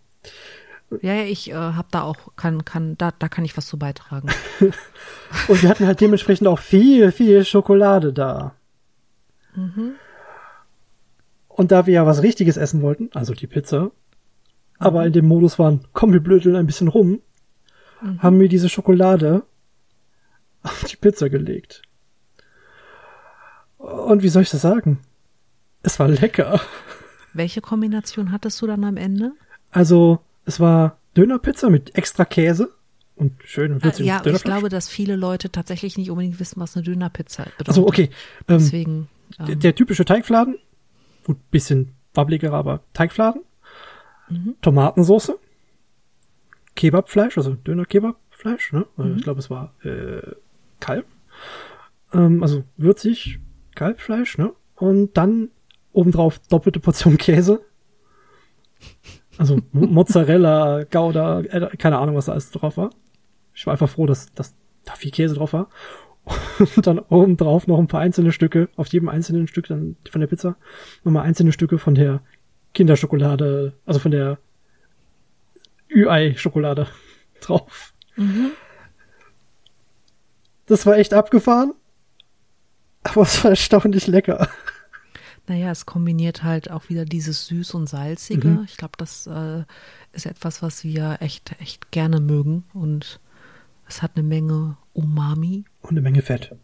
Ja, 1.01 1.13
ja, 1.13 1.23
ich 1.23 1.51
äh, 1.51 1.53
habe 1.53 1.89
da 1.91 2.03
auch, 2.03 2.35
kann, 2.37 2.63
kann, 2.63 2.97
da, 2.97 3.11
da 3.11 3.27
kann 3.27 3.43
ich 3.43 3.57
was 3.57 3.67
zu 3.67 3.77
beitragen. 3.77 4.29
und 5.47 5.61
wir 5.61 5.69
hatten 5.69 5.85
halt 5.85 5.99
dementsprechend 5.99 6.47
auch 6.47 6.59
viel, 6.59 7.11
viel 7.11 7.43
Schokolade 7.43 8.13
da. 8.13 8.55
Mhm. 9.55 9.95
Und 11.47 11.71
da 11.71 11.85
wir 11.85 11.93
ja 11.93 12.05
was 12.05 12.23
Richtiges 12.23 12.55
essen 12.55 12.81
wollten, 12.81 13.09
also 13.13 13.33
die 13.33 13.47
Pizza, 13.47 13.81
mhm. 13.81 13.91
aber 14.79 15.05
in 15.05 15.11
dem 15.11 15.27
Modus 15.27 15.59
waren, 15.59 15.85
komm, 15.91 16.13
wir 16.13 16.21
blödeln 16.21 16.55
ein 16.55 16.65
bisschen 16.65 16.87
rum, 16.87 17.21
mhm. 18.01 18.23
haben 18.23 18.39
wir 18.39 18.47
diese 18.47 18.69
Schokolade 18.69 19.43
auf 20.63 20.85
die 20.85 20.95
Pizza 20.95 21.29
gelegt. 21.29 21.81
Und 23.77 24.23
wie 24.23 24.29
soll 24.29 24.43
ich 24.43 24.49
das 24.49 24.61
sagen? 24.61 24.99
Es 25.83 25.99
war 25.99 26.07
lecker. 26.07 26.59
Welche 27.33 27.61
Kombination 27.61 28.31
hattest 28.31 28.61
du 28.61 28.67
dann 28.67 28.83
am 28.83 28.97
Ende? 28.97 29.33
Also, 29.71 30.19
es 30.45 30.59
war 30.59 30.97
Dönerpizza 31.15 31.69
mit 31.69 31.95
extra 31.95 32.25
Käse 32.25 32.73
und 33.15 33.33
schön 33.43 33.83
würzig. 33.83 34.05
Ja, 34.05 34.21
ich 34.25 34.43
glaube, 34.43 34.69
dass 34.69 34.89
viele 34.89 35.15
Leute 35.15 35.51
tatsächlich 35.51 35.97
nicht 35.97 36.09
unbedingt 36.09 36.39
wissen, 36.39 36.59
was 36.59 36.75
eine 36.75 36.83
Dönerpizza 36.83 37.43
bedeutet. 37.43 37.67
Also 37.67 37.87
okay. 37.87 38.09
Ähm, 38.47 38.57
Deswegen. 38.57 39.09
Ähm, 39.39 39.45
der, 39.45 39.55
der, 39.55 39.75
typische 39.75 40.05
Teigfladen, 40.05 40.57
gut, 41.25 41.37
bisschen 41.51 41.93
wabbliger, 42.13 42.53
aber 42.53 42.81
Teigfladen, 42.93 43.43
mhm. 44.29 44.55
Tomatensauce, 44.61 45.33
Kebabfleisch, 46.75 47.37
also 47.37 47.53
Döner-Kebabfleisch, 47.55 48.73
ne? 48.73 48.85
Mhm. 48.97 49.17
Ich 49.17 49.23
glaube, 49.23 49.39
es 49.39 49.49
war 49.49 49.73
äh, 49.83 50.21
Kalb. 50.79 51.05
Ähm, 52.13 52.41
also 52.41 52.63
würzig, 52.77 53.39
Kalbfleisch, 53.75 54.37
ne? 54.37 54.53
Und 54.75 55.17
dann 55.17 55.49
obendrauf 55.93 56.39
doppelte 56.49 56.79
Portion 56.79 57.17
Käse. 57.17 57.61
Also 59.37 59.59
Mozzarella, 59.71 60.83
Gouda, 60.83 61.41
äh, 61.41 61.77
keine 61.77 61.97
Ahnung, 61.97 62.15
was 62.15 62.25
da 62.25 62.33
alles 62.33 62.51
drauf 62.51 62.77
war. 62.77 62.89
Ich 63.53 63.65
war 63.65 63.73
einfach 63.73 63.89
froh, 63.89 64.05
dass, 64.05 64.31
dass 64.33 64.55
da 64.85 64.93
viel 64.95 65.11
Käse 65.11 65.35
drauf 65.35 65.53
war. 65.53 65.69
Und 66.75 66.85
dann 66.85 66.99
obendrauf 66.99 67.67
noch 67.67 67.79
ein 67.79 67.87
paar 67.87 68.01
einzelne 68.01 68.31
Stücke, 68.31 68.69
auf 68.75 68.87
jedem 68.87 69.09
einzelnen 69.09 69.47
Stück 69.47 69.67
dann 69.67 69.95
von 70.09 70.21
der 70.21 70.27
Pizza, 70.27 70.57
nochmal 71.03 71.23
einzelne 71.25 71.51
Stücke 71.51 71.77
von 71.77 71.95
der 71.95 72.21
Kinderschokolade, 72.73 73.73
also 73.85 73.99
von 73.99 74.11
der 74.11 74.37
Ü-Ei-Schokolade 75.89 76.87
drauf. 77.41 77.93
Mhm. 78.15 78.51
Das 80.65 80.85
war 80.85 80.97
echt 80.97 81.13
abgefahren, 81.13 81.73
aber 83.03 83.23
es 83.23 83.43
war 83.43 83.51
erstaunlich 83.51 84.05
lecker. 84.05 84.47
Naja, 85.49 85.71
es 85.71 85.87
kombiniert 85.87 86.43
halt 86.43 86.69
auch 86.69 86.89
wieder 86.89 87.05
dieses 87.05 87.47
Süß 87.47 87.73
und 87.73 87.89
Salzige. 87.89 88.47
Mhm. 88.47 88.63
Ich 88.67 88.77
glaube, 88.77 88.93
das 88.97 89.25
äh, 89.25 89.63
ist 90.13 90.27
etwas, 90.27 90.61
was 90.61 90.83
wir 90.83 91.17
echt, 91.21 91.59
echt 91.59 91.89
gerne 91.89 92.19
mögen. 92.19 92.65
Und 92.71 93.19
es 93.87 94.03
hat 94.03 94.11
eine 94.13 94.21
Menge 94.21 94.77
Umami. 94.93 95.65
Und 95.81 95.89
eine 95.89 96.01
Menge 96.01 96.21
Fett. 96.21 96.55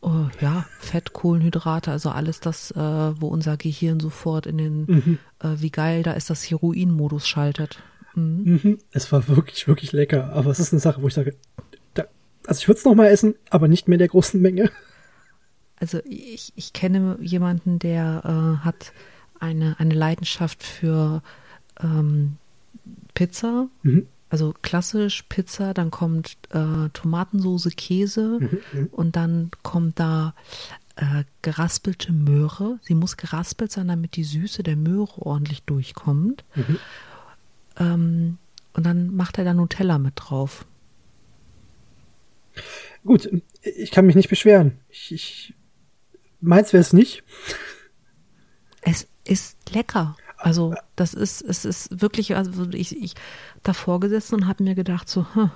Oh, 0.00 0.28
ja, 0.40 0.64
Fett, 0.78 1.12
Kohlenhydrate, 1.12 1.90
also 1.90 2.08
alles 2.08 2.40
das, 2.40 2.70
äh, 2.70 2.78
wo 2.78 3.28
unser 3.28 3.58
Gehirn 3.58 4.00
sofort 4.00 4.46
in 4.46 4.56
den, 4.56 4.84
mhm. 4.86 5.18
äh, 5.40 5.60
wie 5.60 5.70
geil 5.70 6.02
da 6.02 6.12
ist, 6.12 6.30
das 6.30 6.50
Heroin-Modus 6.50 7.28
schaltet. 7.28 7.82
Mhm. 8.14 8.60
Mhm. 8.62 8.78
Es 8.92 9.12
war 9.12 9.28
wirklich, 9.28 9.68
wirklich 9.68 9.92
lecker. 9.92 10.32
Aber 10.32 10.50
es 10.50 10.58
ist 10.58 10.72
eine 10.72 10.80
Sache, 10.80 11.02
wo 11.02 11.08
ich 11.08 11.14
sage, 11.14 11.36
da, 11.92 12.04
also 12.46 12.60
ich 12.60 12.66
würde 12.66 12.78
es 12.78 12.84
nochmal 12.86 13.08
essen, 13.08 13.34
aber 13.50 13.68
nicht 13.68 13.88
mehr 13.88 13.96
in 13.96 14.00
der 14.00 14.08
großen 14.08 14.40
Menge. 14.40 14.70
Also 15.80 16.00
ich, 16.04 16.52
ich 16.56 16.72
kenne 16.72 17.16
jemanden, 17.20 17.78
der 17.78 18.22
äh, 18.24 18.64
hat 18.64 18.92
eine, 19.40 19.76
eine 19.78 19.94
Leidenschaft 19.94 20.62
für 20.62 21.22
ähm, 21.82 22.36
Pizza. 23.14 23.68
Mhm. 23.82 24.06
Also 24.28 24.54
klassisch 24.62 25.24
Pizza, 25.28 25.74
dann 25.74 25.90
kommt 25.90 26.36
äh, 26.50 26.88
Tomatensoße, 26.92 27.70
Käse 27.70 28.38
mhm, 28.40 28.60
mhm. 28.72 28.86
und 28.92 29.16
dann 29.16 29.50
kommt 29.62 29.98
da 29.98 30.34
äh, 30.96 31.24
geraspelte 31.42 32.12
Möhre. 32.12 32.78
Sie 32.82 32.94
muss 32.94 33.16
geraspelt 33.16 33.72
sein, 33.72 33.88
damit 33.88 34.14
die 34.16 34.24
Süße 34.24 34.62
der 34.62 34.76
Möhre 34.76 35.22
ordentlich 35.22 35.62
durchkommt. 35.64 36.44
Mhm. 36.54 36.78
Ähm, 37.78 38.38
und 38.74 38.86
dann 38.86 39.16
macht 39.16 39.38
er 39.38 39.44
da 39.44 39.54
Nutella 39.54 39.98
mit 39.98 40.14
drauf. 40.16 40.66
Gut, 43.04 43.28
ich 43.62 43.90
kann 43.90 44.06
mich 44.06 44.14
nicht 44.14 44.28
beschweren. 44.28 44.78
Ich, 44.90 45.12
ich 45.12 45.54
Meins 46.40 46.72
wäre 46.72 46.80
es 46.80 46.92
nicht. 46.92 47.22
Es 48.82 49.06
ist 49.24 49.56
lecker. 49.70 50.16
Also 50.36 50.74
das 50.96 51.12
ist, 51.12 51.42
es 51.42 51.64
ist 51.64 52.00
wirklich, 52.00 52.34
also 52.34 52.66
ich, 52.70 52.96
ich 52.96 53.14
davor 53.62 54.00
gesessen 54.00 54.36
und 54.36 54.48
habe 54.48 54.64
mir 54.64 54.74
gedacht, 54.74 55.08
so, 55.08 55.26
hm, 55.34 55.50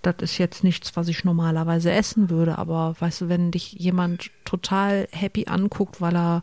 das 0.00 0.16
ist 0.20 0.38
jetzt 0.38 0.64
nichts, 0.64 0.96
was 0.96 1.08
ich 1.08 1.24
normalerweise 1.24 1.90
essen 1.90 2.30
würde, 2.30 2.56
aber 2.58 2.94
weißt 2.98 3.22
du, 3.22 3.28
wenn 3.28 3.50
dich 3.50 3.72
jemand 3.72 4.30
total 4.44 5.08
happy 5.12 5.46
anguckt, 5.48 6.00
weil 6.00 6.16
er 6.16 6.42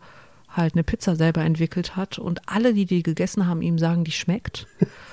halt 0.49 0.73
eine 0.73 0.83
Pizza 0.83 1.15
selber 1.15 1.41
entwickelt 1.41 1.95
hat 1.95 2.19
und 2.19 2.41
alle, 2.47 2.73
die 2.73 2.85
die 2.85 3.01
gegessen 3.01 3.47
haben, 3.47 3.63
ihm 3.63 3.79
sagen, 3.79 4.03
die 4.03 4.11
schmeckt 4.11 4.67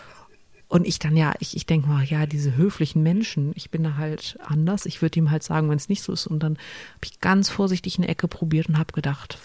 und 0.70 0.86
ich 0.86 1.00
dann 1.00 1.16
ja, 1.16 1.34
ich, 1.40 1.56
ich 1.56 1.66
denke 1.66 1.88
mal, 1.88 2.04
ja, 2.04 2.26
diese 2.26 2.56
höflichen 2.56 3.02
Menschen, 3.02 3.50
ich 3.56 3.70
bin 3.70 3.82
da 3.82 3.96
halt 3.96 4.38
anders. 4.44 4.86
Ich 4.86 5.02
würde 5.02 5.18
ihm 5.18 5.32
halt 5.32 5.42
sagen, 5.42 5.68
wenn 5.68 5.76
es 5.76 5.88
nicht 5.88 6.02
so 6.02 6.12
ist. 6.12 6.28
Und 6.28 6.44
dann 6.44 6.52
habe 6.52 7.04
ich 7.04 7.20
ganz 7.20 7.50
vorsichtig 7.50 7.98
eine 7.98 8.06
Ecke 8.06 8.28
probiert 8.28 8.68
und 8.68 8.78
habe 8.78 8.92
gedacht, 8.92 9.36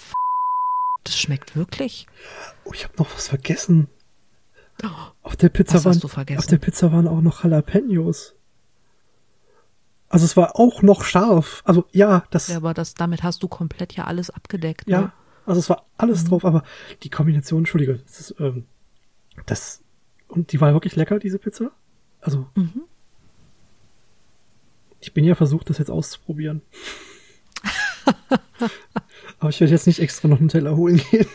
das 1.04 1.18
schmeckt 1.18 1.56
wirklich. 1.56 2.06
Oh, 2.64 2.72
ich 2.74 2.84
habe 2.84 2.94
noch 2.98 3.12
was 3.12 3.28
vergessen. 3.30 3.88
Oh, 4.84 4.88
auf 5.24 5.36
der 5.36 5.50
Pizza 5.50 5.84
waren, 5.84 6.38
auf 6.38 6.46
der 6.46 6.58
Pizza 6.60 6.92
waren 6.92 7.08
auch 7.08 7.22
noch 7.22 7.44
Jalapenos. 7.44 8.36
Also 10.08 10.26
es 10.26 10.38
war 10.38 10.60
auch 10.60 10.84
noch 10.84 11.04
scharf. 11.04 11.64
Also 11.66 11.86
ja, 11.92 12.26
das. 12.30 12.50
Ja, 12.50 12.58
aber 12.58 12.76
das, 12.76 12.94
damit 12.94 13.24
hast 13.24 13.42
du 13.42 13.48
komplett 13.48 13.94
ja 13.94 14.04
alles 14.04 14.30
abgedeckt. 14.30 14.88
Ja, 14.88 15.02
ne? 15.02 15.12
also 15.48 15.60
es 15.60 15.70
war 15.72 15.88
alles 15.98 16.24
mhm. 16.24 16.28
drauf, 16.28 16.46
aber 16.46 16.64
die 17.02 17.10
Kombination, 17.10 17.62
entschuldige, 17.62 17.96
das 18.06 18.20
ist, 18.20 18.36
ähm, 18.40 18.68
das 19.48 19.82
und 20.28 20.52
die 20.52 20.62
war 20.62 20.74
wirklich 20.74 20.96
lecker, 20.96 21.20
diese 21.20 21.40
Pizza. 21.40 21.72
Also, 22.22 22.48
mhm. 22.56 22.84
ich 25.00 25.14
bin 25.14 25.24
ja 25.24 25.36
versucht, 25.36 25.70
das 25.70 25.78
jetzt 25.78 25.92
auszuprobieren. 25.92 26.62
Aber 29.40 29.50
ich 29.50 29.60
werde 29.60 29.74
jetzt 29.74 29.88
nicht 29.88 30.00
extra 30.00 30.28
noch 30.28 30.40
einen 30.40 30.50
Teller 30.50 30.76
holen 30.76 31.02
gehen. 31.12 31.28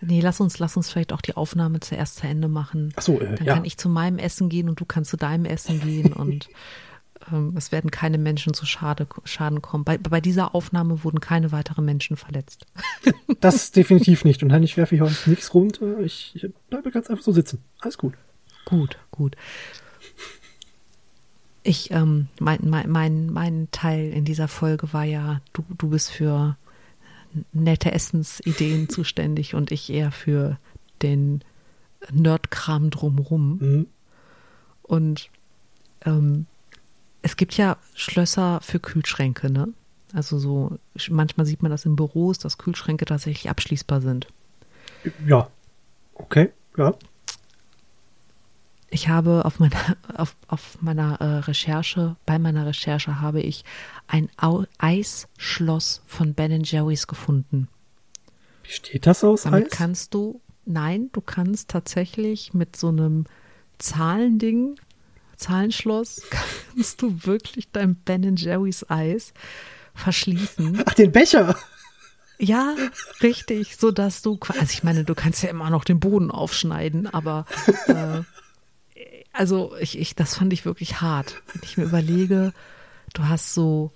Nee, 0.00 0.20
lass 0.20 0.40
uns, 0.40 0.58
lass 0.58 0.76
uns 0.76 0.90
vielleicht 0.90 1.12
auch 1.12 1.22
die 1.22 1.36
Aufnahme 1.36 1.80
zuerst 1.80 2.16
zu 2.16 2.26
Ende 2.26 2.48
machen. 2.48 2.92
Ach 2.96 3.02
so, 3.02 3.20
äh, 3.20 3.36
Dann 3.36 3.46
ja. 3.46 3.54
kann 3.54 3.64
ich 3.64 3.78
zu 3.78 3.88
meinem 3.88 4.18
Essen 4.18 4.48
gehen 4.48 4.68
und 4.68 4.80
du 4.80 4.84
kannst 4.84 5.10
zu 5.10 5.16
deinem 5.16 5.44
Essen 5.46 5.80
gehen 5.80 6.12
und 6.12 6.48
ähm, 7.32 7.54
es 7.56 7.72
werden 7.72 7.90
keine 7.90 8.18
Menschen 8.18 8.54
zu 8.54 8.66
Schade, 8.66 9.06
Schaden 9.24 9.62
kommen. 9.62 9.84
Bei, 9.84 9.98
bei 9.98 10.20
dieser 10.20 10.54
Aufnahme 10.54 11.04
wurden 11.04 11.20
keine 11.20 11.52
weiteren 11.52 11.84
Menschen 11.84 12.16
verletzt. 12.16 12.66
Das 13.40 13.72
definitiv 13.72 14.24
nicht. 14.24 14.42
Und 14.42 14.48
nein, 14.48 14.62
ich 14.62 14.78
werfe 14.78 14.94
hier 14.96 15.04
heute 15.04 15.28
nichts 15.28 15.52
runter. 15.52 15.98
Ich, 16.00 16.32
ich 16.34 16.50
bleibe 16.70 16.90
ganz 16.90 17.10
einfach 17.10 17.22
so 17.24 17.32
sitzen. 17.32 17.62
Alles 17.80 17.98
gut. 17.98 18.14
Gut, 18.64 18.96
gut. 19.10 19.36
Ich, 21.62 21.90
ähm, 21.90 22.28
mein, 22.38 22.60
mein, 22.62 22.88
mein, 22.88 23.26
mein 23.30 23.68
Teil 23.70 24.10
in 24.12 24.24
dieser 24.24 24.48
Folge 24.48 24.94
war 24.94 25.04
ja, 25.04 25.42
du, 25.52 25.62
du 25.76 25.90
bist 25.90 26.10
für 26.10 26.56
nette 27.52 27.92
Essensideen 27.92 28.88
zuständig 28.88 29.54
und 29.54 29.72
ich 29.72 29.90
eher 29.90 30.10
für 30.10 30.58
den 31.02 31.42
Nerdkram 32.12 32.88
drumrum. 32.90 33.58
Mhm. 33.58 33.86
Und 34.82 35.30
ähm, 36.06 36.46
es 37.24 37.36
gibt 37.36 37.56
ja 37.56 37.78
Schlösser 37.94 38.60
für 38.62 38.78
Kühlschränke, 38.78 39.50
ne? 39.50 39.68
Also 40.12 40.38
so, 40.38 40.78
manchmal 41.08 41.46
sieht 41.46 41.62
man 41.62 41.70
das 41.70 41.86
in 41.86 41.96
Büros, 41.96 42.38
dass 42.38 42.58
Kühlschränke 42.58 43.06
tatsächlich 43.06 43.48
abschließbar 43.48 44.02
sind. 44.02 44.28
Ja. 45.26 45.48
Okay, 46.14 46.50
ja. 46.76 46.94
Ich 48.90 49.08
habe 49.08 49.44
auf 49.46 49.58
meiner, 49.58 49.96
auf, 50.14 50.36
auf 50.48 50.76
meiner 50.82 51.20
äh, 51.20 51.38
Recherche, 51.38 52.16
bei 52.26 52.38
meiner 52.38 52.66
Recherche 52.66 53.20
habe 53.22 53.40
ich 53.40 53.64
ein 54.06 54.28
Au 54.36 54.66
Eisschloss 54.76 56.02
von 56.06 56.34
Ben 56.34 56.62
Jerry's 56.62 57.06
gefunden. 57.06 57.68
Wie 58.64 58.70
steht 58.70 59.06
das 59.06 59.24
aus 59.24 59.44
Damit 59.44 59.72
Eis? 59.72 59.78
kannst 59.78 60.12
du, 60.12 60.42
nein, 60.66 61.08
du 61.12 61.22
kannst 61.22 61.70
tatsächlich 61.70 62.52
mit 62.52 62.76
so 62.76 62.88
einem 62.88 63.24
Zahlending 63.78 64.76
Zahlenschloss 65.36 66.22
kannst 66.74 67.02
du 67.02 67.24
wirklich 67.24 67.70
dein 67.70 67.94
Ben 67.94 68.36
Jerry's 68.36 68.88
Eis 68.88 69.32
verschließen. 69.94 70.82
Ach, 70.84 70.94
den 70.94 71.12
Becher. 71.12 71.56
Ja, 72.38 72.74
richtig, 73.22 73.76
so 73.76 73.92
dass 73.92 74.22
du, 74.22 74.38
also 74.48 74.64
ich 74.70 74.82
meine, 74.82 75.04
du 75.04 75.14
kannst 75.14 75.42
ja 75.42 75.50
immer 75.50 75.70
noch 75.70 75.84
den 75.84 76.00
Boden 76.00 76.32
aufschneiden, 76.32 77.06
aber 77.06 77.46
äh, 77.86 78.22
also 79.32 79.74
ich, 79.80 79.98
ich, 79.98 80.14
das 80.14 80.36
fand 80.36 80.52
ich 80.52 80.64
wirklich 80.64 81.00
hart. 81.00 81.42
Wenn 81.52 81.62
ich 81.62 81.76
mir 81.76 81.84
überlege, 81.84 82.52
du 83.12 83.28
hast 83.28 83.54
so 83.54 83.92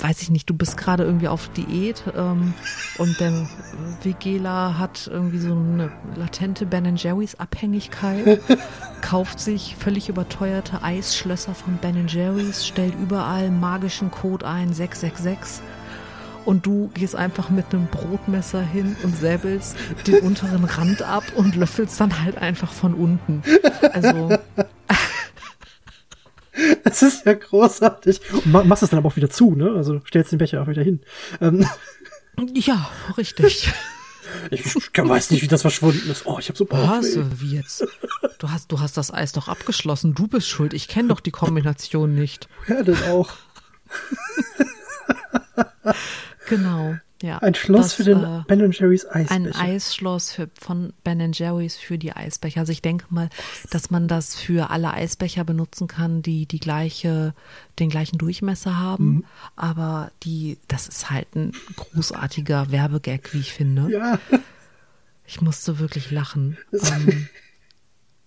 weiß 0.00 0.22
ich 0.22 0.30
nicht, 0.30 0.48
du 0.48 0.54
bist 0.54 0.76
gerade 0.76 1.02
irgendwie 1.02 1.28
auf 1.28 1.48
Diät 1.48 2.04
ähm, 2.16 2.54
und 2.98 3.18
der 3.18 3.48
Vigela 4.02 4.78
hat 4.78 5.08
irgendwie 5.12 5.38
so 5.38 5.52
eine 5.52 5.90
latente 6.14 6.66
Ben 6.66 6.96
Jerry's 6.96 7.34
Abhängigkeit, 7.34 8.40
kauft 9.00 9.40
sich 9.40 9.74
völlig 9.76 10.08
überteuerte 10.08 10.82
Eisschlösser 10.82 11.54
von 11.54 11.78
Ben 11.78 12.06
Jerry's, 12.06 12.64
stellt 12.66 12.94
überall 12.94 13.50
magischen 13.50 14.10
Code 14.12 14.46
ein, 14.46 14.72
666 14.72 15.62
und 16.44 16.64
du 16.64 16.90
gehst 16.94 17.16
einfach 17.16 17.50
mit 17.50 17.66
einem 17.74 17.88
Brotmesser 17.88 18.62
hin 18.62 18.96
und 19.02 19.16
säbelst 19.16 19.76
den 20.06 20.20
unteren 20.22 20.64
Rand 20.64 21.02
ab 21.02 21.24
und 21.34 21.56
löffelst 21.56 22.00
dann 22.00 22.22
halt 22.22 22.38
einfach 22.38 22.72
von 22.72 22.94
unten. 22.94 23.42
Also 23.92 24.38
Das 26.88 27.02
ist 27.02 27.26
ja 27.26 27.34
großartig. 27.34 28.20
Und 28.32 28.66
machst 28.66 28.82
es 28.82 28.90
dann 28.90 28.98
aber 28.98 29.08
auch 29.08 29.16
wieder 29.16 29.30
zu, 29.30 29.54
ne? 29.54 29.72
Also 29.76 30.00
stellst 30.06 30.32
den 30.32 30.38
Becher 30.38 30.62
auch 30.62 30.68
wieder 30.68 30.82
hin. 30.82 31.00
Ähm. 31.40 31.66
Ja, 32.54 32.90
richtig. 33.16 33.72
Ich 34.50 34.74
weiß 34.94 35.30
nicht, 35.30 35.42
wie 35.42 35.48
das 35.48 35.62
verschwunden 35.62 36.10
ist. 36.10 36.26
Oh, 36.26 36.38
ich 36.38 36.48
habe 36.48 36.58
so 36.58 36.66
Was? 36.70 37.18
Wie 37.40 37.56
jetzt? 37.56 37.86
Du 38.38 38.50
hast, 38.50 38.70
du 38.70 38.78
hast 38.80 38.96
das 38.96 39.12
Eis 39.12 39.32
doch 39.32 39.48
abgeschlossen. 39.48 40.14
Du 40.14 40.28
bist 40.28 40.48
schuld. 40.48 40.74
Ich 40.74 40.86
kenne 40.86 41.08
doch 41.08 41.20
die 41.20 41.30
Kombination 41.30 42.14
nicht. 42.14 42.48
Ja, 42.68 42.82
das 42.82 43.02
auch. 43.04 43.30
genau. 46.48 46.96
Ja, 47.20 47.38
ein 47.38 47.54
Schloss 47.54 47.86
das, 47.86 47.94
für 47.94 48.04
den 48.04 48.22
äh, 48.22 48.42
Ben 48.46 48.70
Jerry's 48.70 49.04
Eisbecher. 49.04 49.34
Ein 49.34 49.52
Eisschloss 49.52 50.32
für, 50.32 50.48
von 50.58 50.92
Ben 51.02 51.32
Jerry's 51.32 51.76
für 51.76 51.98
die 51.98 52.12
Eisbecher. 52.12 52.60
Also 52.60 52.70
ich 52.70 52.80
denke 52.80 53.06
mal, 53.10 53.28
dass 53.70 53.90
man 53.90 54.06
das 54.06 54.36
für 54.36 54.70
alle 54.70 54.92
Eisbecher 54.92 55.42
benutzen 55.42 55.88
kann, 55.88 56.22
die 56.22 56.46
die 56.46 56.60
gleiche, 56.60 57.34
den 57.80 57.90
gleichen 57.90 58.18
Durchmesser 58.18 58.78
haben. 58.78 59.06
Mhm. 59.06 59.24
Aber 59.56 60.12
die, 60.22 60.58
das 60.68 60.86
ist 60.86 61.10
halt 61.10 61.34
ein 61.34 61.52
großartiger 61.74 62.70
Werbegag, 62.70 63.34
wie 63.34 63.40
ich 63.40 63.52
finde. 63.52 63.90
Ja. 63.90 64.20
Ich 65.26 65.40
musste 65.40 65.80
wirklich 65.80 66.12
lachen. 66.12 66.56
Ähm, 66.72 67.28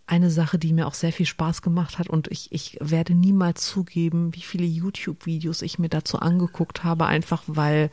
eine 0.06 0.30
Sache, 0.30 0.60
die 0.60 0.73
mir 0.73 0.88
auch 0.88 0.93
sehr 0.93 1.13
viel 1.13 1.25
Spaß 1.25 1.62
gemacht 1.62 1.97
hat 1.97 2.10
und 2.10 2.27
ich, 2.30 2.51
ich 2.51 2.77
werde 2.82 3.15
niemals 3.15 3.65
zugeben, 3.65 4.36
wie 4.36 4.41
viele 4.41 4.65
YouTube-Videos 4.65 5.62
ich 5.62 5.80
mir 5.80 5.88
dazu 5.88 6.19
angeguckt 6.19 6.84
habe, 6.84 7.06
einfach 7.06 7.43
weil 7.47 7.89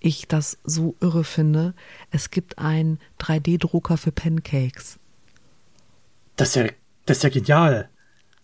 ich 0.00 0.28
das 0.28 0.58
so 0.64 0.96
irre 1.00 1.24
finde. 1.24 1.74
Es 2.10 2.30
gibt 2.30 2.58
einen 2.58 2.98
3D-Drucker 3.20 3.96
für 3.96 4.12
Pancakes. 4.12 4.98
Das 6.36 6.50
ist 6.50 6.54
ja, 6.56 6.66
das 7.06 7.18
ist 7.18 7.22
ja 7.22 7.30
genial. 7.30 7.88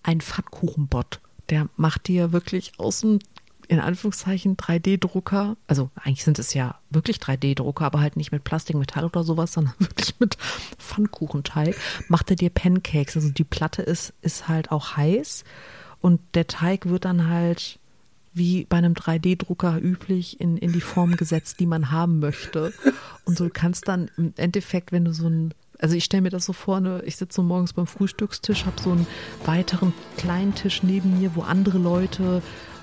Ein 0.02 0.20
Pfannkuchenbot. 0.20 1.20
Der 1.50 1.68
macht 1.76 2.08
dir 2.08 2.32
wirklich 2.32 2.72
aus 2.78 3.00
dem, 3.00 3.18
in 3.68 3.80
Anführungszeichen, 3.80 4.56
3D-Drucker. 4.56 5.56
Also 5.66 5.90
eigentlich 5.96 6.24
sind 6.24 6.38
es 6.38 6.54
ja 6.54 6.78
wirklich 6.90 7.18
3D-Drucker, 7.18 7.84
aber 7.84 8.00
halt 8.00 8.16
nicht 8.16 8.32
mit 8.32 8.44
Plastik, 8.44 8.76
Metall 8.76 9.04
oder 9.04 9.24
sowas, 9.24 9.52
sondern 9.52 9.74
wirklich 9.78 10.18
mit 10.18 10.36
Pfannkuchenteig. 10.78 11.76
Macht 12.08 12.30
er 12.30 12.36
dir 12.36 12.50
Pancakes. 12.50 13.16
Also 13.16 13.30
die 13.30 13.44
Platte 13.44 13.82
ist, 13.82 14.14
ist 14.22 14.48
halt 14.48 14.72
auch 14.72 14.96
heiß 14.96 15.44
und 16.00 16.20
der 16.34 16.48
Teig 16.48 16.88
wird 16.88 17.04
dann 17.04 17.28
halt 17.28 17.78
wie 18.34 18.64
bei 18.64 18.78
einem 18.78 18.94
3D-Drucker 18.94 19.78
üblich 19.80 20.40
in, 20.40 20.56
in 20.56 20.72
die 20.72 20.80
Form 20.80 21.16
gesetzt, 21.16 21.60
die 21.60 21.66
man 21.66 21.90
haben 21.90 22.18
möchte. 22.18 22.72
Und 23.24 23.38
du 23.38 23.50
kannst 23.50 23.88
dann 23.88 24.10
im 24.16 24.32
Endeffekt, 24.36 24.92
wenn 24.92 25.04
du 25.04 25.12
so 25.12 25.28
ein, 25.28 25.54
also 25.78 25.94
ich 25.94 26.04
stelle 26.04 26.22
mir 26.22 26.30
das 26.30 26.46
so 26.46 26.52
vor, 26.52 26.80
ne, 26.80 27.02
ich 27.04 27.16
sitze 27.16 27.36
so 27.36 27.42
morgens 27.42 27.72
beim 27.72 27.86
Frühstückstisch, 27.86 28.64
habe 28.64 28.80
so 28.80 28.92
einen 28.92 29.06
weiteren 29.44 29.92
kleinen 30.16 30.54
Tisch 30.54 30.82
neben 30.82 31.20
mir, 31.20 31.34
wo 31.34 31.42
andere 31.42 31.78
Leute 31.78 32.42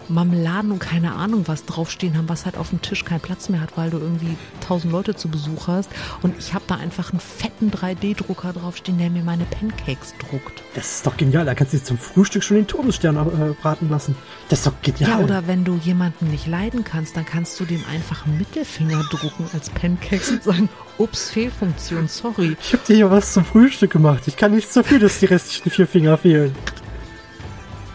Marmeladen 0.09 0.71
und 0.71 0.79
keine 0.79 1.13
Ahnung 1.13 1.43
was 1.47 1.65
draufstehen 1.65 2.17
haben, 2.17 2.29
was 2.29 2.45
halt 2.45 2.57
auf 2.57 2.69
dem 2.69 2.81
Tisch 2.81 3.05
keinen 3.05 3.19
Platz 3.19 3.49
mehr 3.49 3.61
hat, 3.61 3.77
weil 3.77 3.89
du 3.89 3.97
irgendwie 3.97 4.37
tausend 4.65 4.91
Leute 4.91 5.15
zu 5.15 5.29
Besuch 5.29 5.67
hast. 5.67 5.89
Und 6.21 6.37
ich 6.39 6.53
habe 6.53 6.65
da 6.67 6.75
einfach 6.75 7.11
einen 7.11 7.19
fetten 7.19 7.71
3D-Drucker 7.71 8.53
draufstehen, 8.53 8.97
der 8.97 9.09
mir 9.09 9.23
meine 9.23 9.45
Pancakes 9.45 10.13
druckt. 10.19 10.63
Das 10.75 10.95
ist 10.95 11.07
doch 11.07 11.17
genial. 11.17 11.45
Da 11.45 11.55
kannst 11.55 11.73
du 11.73 11.83
zum 11.83 11.97
Frühstück 11.97 12.43
schon 12.43 12.57
den 12.57 12.67
Todesstern 12.67 13.17
äh, 13.17 13.53
braten 13.61 13.89
lassen. 13.89 14.15
Das 14.49 14.59
ist 14.59 14.67
doch 14.67 14.81
genial. 14.81 15.09
Ja, 15.09 15.19
oder 15.19 15.47
wenn 15.47 15.63
du 15.63 15.75
jemanden 15.75 16.29
nicht 16.29 16.47
leiden 16.47 16.83
kannst, 16.83 17.15
dann 17.15 17.25
kannst 17.25 17.59
du 17.59 17.65
dem 17.65 17.83
einfach 17.91 18.25
einen 18.25 18.37
Mittelfinger 18.37 19.03
drucken 19.11 19.45
als 19.53 19.69
Pancakes 19.69 20.31
und 20.31 20.43
sagen, 20.43 20.69
ups, 20.97 21.29
Fehlfunktion, 21.29 22.07
sorry. 22.07 22.57
Ich 22.61 22.73
habe 22.73 22.83
dir 22.85 22.97
ja 22.97 23.11
was 23.11 23.33
zum 23.33 23.45
Frühstück 23.45 23.91
gemacht. 23.91 24.23
Ich 24.27 24.37
kann 24.37 24.53
nichts 24.53 24.73
dafür, 24.73 24.99
dass 24.99 25.19
die 25.19 25.25
restlichen 25.25 25.71
vier 25.71 25.87
Finger 25.87 26.17
fehlen. 26.17 26.55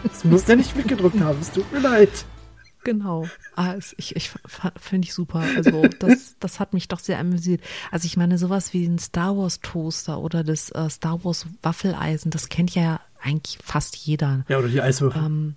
Das 0.07 0.23
muss 0.23 0.45
der 0.45 0.55
nicht 0.55 0.75
mitgedrückt 0.75 1.19
haben. 1.19 1.39
Es 1.41 1.51
tut 1.51 1.71
mir 1.71 1.79
leid. 1.79 2.25
Genau. 2.83 3.27
Ah, 3.55 3.75
ich, 3.97 4.15
ich 4.15 4.31
finde 4.79 5.07
ich 5.07 5.13
super. 5.13 5.43
Also 5.55 5.87
das, 5.99 6.35
das 6.39 6.59
hat 6.59 6.73
mich 6.73 6.87
doch 6.87 6.99
sehr 6.99 7.19
amüsiert. 7.19 7.61
Also 7.91 8.05
ich 8.05 8.15
meine, 8.15 8.37
sowas 8.37 8.73
wie 8.73 8.85
ein 8.85 8.99
Star 8.99 9.35
Wars 9.35 9.59
Toaster 9.61 10.19
oder 10.19 10.43
das 10.43 10.69
äh, 10.69 10.89
Star 10.89 11.23
Wars 11.25 11.47
Waffeleisen, 11.63 12.31
das 12.31 12.47
kennt 12.47 12.75
ja 12.75 12.99
eigentlich 13.21 13.57
fast 13.63 13.95
jeder. 13.95 14.45
Ja, 14.47 14.59
oder 14.59 14.67
die 14.67 14.81
Eiswürfel. 14.81 15.21
Ähm, 15.21 15.55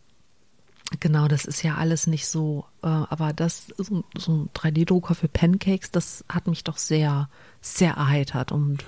genau, 1.00 1.28
das 1.28 1.44
ist 1.44 1.62
ja 1.62 1.74
alles 1.74 2.06
nicht 2.06 2.26
so. 2.26 2.64
Äh, 2.82 2.86
aber 2.86 3.34
das, 3.34 3.66
so, 3.76 4.04
so 4.16 4.32
ein 4.32 4.50
3D-Drucker 4.54 5.14
für 5.14 5.28
Pancakes, 5.28 5.90
das 5.90 6.24
hat 6.30 6.46
mich 6.46 6.64
doch 6.64 6.78
sehr, 6.78 7.28
sehr 7.60 7.92
erheitert. 7.92 8.52
Und 8.52 8.84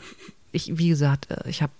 ich, 0.50 0.78
wie 0.78 0.88
gesagt, 0.88 1.30
äh, 1.30 1.48
ich 1.48 1.60
habe 1.60 1.72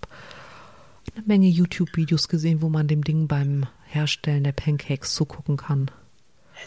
eine 1.15 1.25
Menge 1.25 1.47
YouTube-Videos 1.47 2.27
gesehen, 2.27 2.61
wo 2.61 2.69
man 2.69 2.87
dem 2.87 3.03
Ding 3.03 3.27
beim 3.27 3.65
Herstellen 3.85 4.43
der 4.43 4.53
Pancakes 4.53 5.13
zugucken 5.13 5.57
kann. 5.57 5.91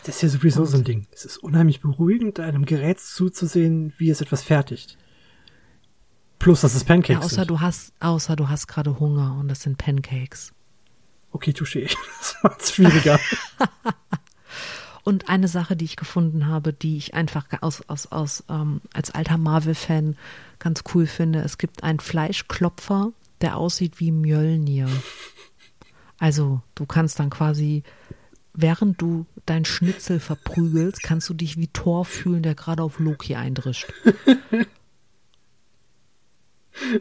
Das 0.04 0.16
ist 0.16 0.22
ja 0.22 0.28
sowieso 0.28 0.62
Und 0.62 0.66
so 0.66 0.76
ein 0.76 0.84
Ding. 0.84 1.06
Es 1.12 1.24
ist 1.24 1.38
unheimlich 1.38 1.80
beruhigend, 1.80 2.40
einem 2.40 2.64
Gerät 2.64 3.00
zuzusehen, 3.00 3.92
wie 3.96 4.10
es 4.10 4.20
etwas 4.20 4.42
fertigt. 4.42 4.98
Plus, 6.38 6.60
dass 6.60 6.74
es 6.74 6.84
Pancakes 6.84 7.20
ja, 7.20 7.24
außer 7.24 7.34
sind. 7.36 7.50
Du 7.50 7.60
hast, 7.60 7.92
außer 8.00 8.36
du 8.36 8.48
hast 8.48 8.66
gerade 8.66 8.98
Hunger 8.98 9.36
und 9.38 9.48
das 9.48 9.62
sind 9.62 9.78
Pancakes. 9.78 10.52
Okay, 11.30 11.52
touché. 11.52 11.88
Das 12.20 12.36
macht's 12.42 12.72
schwieriger. 12.72 13.18
und 15.04 15.28
eine 15.28 15.48
Sache, 15.48 15.76
die 15.76 15.84
ich 15.84 15.96
gefunden 15.96 16.46
habe, 16.46 16.72
die 16.72 16.96
ich 16.96 17.14
einfach 17.14 17.46
aus, 17.60 17.82
aus, 17.88 18.06
aus 18.06 18.44
ähm, 18.50 18.82
als 18.92 19.10
alter 19.10 19.38
Marvel-Fan 19.38 20.16
ganz 20.58 20.84
cool 20.94 21.06
finde. 21.06 21.40
Es 21.40 21.56
gibt 21.56 21.82
einen 21.82 22.00
Fleischklopfer, 22.00 23.12
der 23.44 23.58
aussieht 23.58 24.00
wie 24.00 24.10
Mjölnir. 24.10 24.88
Also 26.18 26.62
du 26.74 26.86
kannst 26.86 27.20
dann 27.20 27.28
quasi, 27.28 27.82
während 28.54 29.02
du 29.02 29.26
dein 29.44 29.66
Schnitzel 29.66 30.18
verprügelst, 30.18 31.02
kannst 31.02 31.28
du 31.28 31.34
dich 31.34 31.58
wie 31.58 31.68
Thor 31.68 32.06
fühlen, 32.06 32.42
der 32.42 32.54
gerade 32.54 32.82
auf 32.82 32.98
Loki 32.98 33.34
eindrischt. 33.34 33.92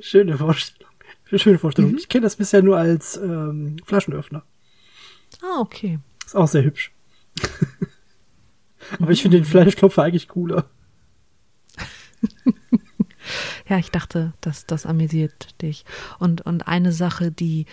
Schöne 0.01 0.37
Vorstellung. 0.37 0.91
Schöne 1.33 1.59
Vorstellung. 1.59 1.91
Mhm. 1.91 1.97
Ich 1.97 2.09
kenne 2.09 2.23
das 2.23 2.35
bisher 2.35 2.61
nur 2.61 2.77
als 2.77 3.15
ähm, 3.15 3.77
Flaschenöffner. 3.85 4.43
Ah, 5.41 5.61
okay. 5.61 5.99
Ist 6.25 6.35
auch 6.35 6.47
sehr 6.49 6.63
hübsch. 6.63 6.91
Aber 8.99 9.11
ich 9.11 9.21
finde 9.21 9.37
den 9.37 9.45
Fleischklopfer 9.45 10.03
eigentlich 10.03 10.27
cooler. 10.27 10.69
Ja, 13.67 13.77
ich 13.77 13.91
dachte, 13.91 14.33
dass 14.41 14.65
das 14.65 14.85
amüsiert 14.85 15.61
dich. 15.61 15.85
Und, 16.19 16.41
und 16.41 16.67
eine 16.67 16.91
Sache, 16.91 17.31
die 17.31 17.65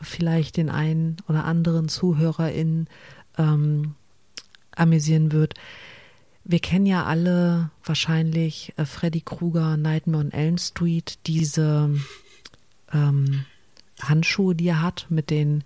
vielleicht 0.00 0.56
den 0.56 0.70
einen 0.70 1.16
oder 1.28 1.44
anderen 1.44 1.88
ZuhörerInnen 1.88 2.88
ähm, 3.36 3.94
amüsieren 4.74 5.32
wird. 5.32 5.54
Wir 6.44 6.60
kennen 6.60 6.86
ja 6.86 7.04
alle 7.04 7.70
wahrscheinlich 7.84 8.72
äh, 8.76 8.84
Freddy 8.84 9.20
Krueger, 9.20 9.76
Nightmare 9.76 10.24
on 10.24 10.32
Elm 10.32 10.58
Street, 10.58 11.18
diese 11.26 11.94
ähm, 12.92 13.44
Handschuhe, 14.00 14.54
die 14.54 14.68
er 14.68 14.82
hat 14.82 15.06
mit 15.08 15.30
den 15.30 15.64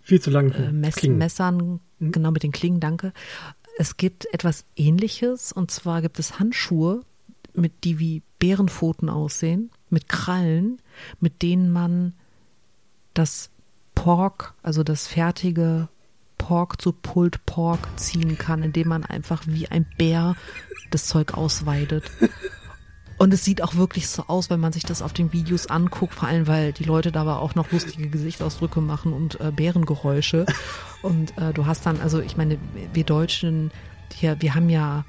viel 0.00 0.20
zu 0.20 0.30
langen 0.30 0.52
äh, 0.52 0.72
Mess 0.72 1.02
Messern, 1.02 1.80
mhm. 1.98 2.12
genau 2.12 2.30
mit 2.30 2.42
den 2.42 2.52
Klingen, 2.52 2.80
danke. 2.80 3.12
Es 3.78 3.96
gibt 3.96 4.32
etwas 4.32 4.64
ähnliches 4.76 5.52
und 5.52 5.70
zwar 5.70 6.02
gibt 6.02 6.18
es 6.18 6.38
Handschuhe, 6.38 7.02
mit 7.54 7.84
die 7.84 7.98
wie 7.98 8.22
Bärenpfoten 8.44 9.08
aussehen, 9.08 9.70
mit 9.88 10.06
Krallen, 10.06 10.76
mit 11.18 11.40
denen 11.40 11.72
man 11.72 12.12
das 13.14 13.48
Pork, 13.94 14.52
also 14.62 14.82
das 14.82 15.06
fertige 15.06 15.88
Pork 16.36 16.82
zu 16.82 16.92
Pulled 16.92 17.46
Pork 17.46 17.88
ziehen 17.96 18.36
kann, 18.36 18.62
indem 18.62 18.88
man 18.88 19.02
einfach 19.02 19.44
wie 19.46 19.68
ein 19.68 19.86
Bär 19.96 20.36
das 20.90 21.06
Zeug 21.06 21.32
ausweidet. 21.32 22.04
Und 23.16 23.32
es 23.32 23.46
sieht 23.46 23.62
auch 23.62 23.76
wirklich 23.76 24.08
so 24.08 24.24
aus, 24.26 24.50
wenn 24.50 24.60
man 24.60 24.74
sich 24.74 24.82
das 24.82 25.00
auf 25.00 25.14
den 25.14 25.32
Videos 25.32 25.68
anguckt, 25.68 26.12
vor 26.12 26.28
allem 26.28 26.46
weil 26.46 26.74
die 26.74 26.84
Leute 26.84 27.12
dabei 27.12 27.36
auch 27.36 27.54
noch 27.54 27.72
lustige 27.72 28.10
Gesichtsausdrücke 28.10 28.82
machen 28.82 29.14
und 29.14 29.40
äh, 29.40 29.52
Bärengeräusche. 29.52 30.44
Und 31.00 31.38
äh, 31.38 31.54
du 31.54 31.64
hast 31.64 31.86
dann, 31.86 31.98
also 32.02 32.20
ich 32.20 32.36
meine, 32.36 32.58
wir 32.92 33.04
Deutschen, 33.04 33.70
hier, 34.12 34.36
wir 34.42 34.54
haben 34.54 34.68
ja 34.68 35.06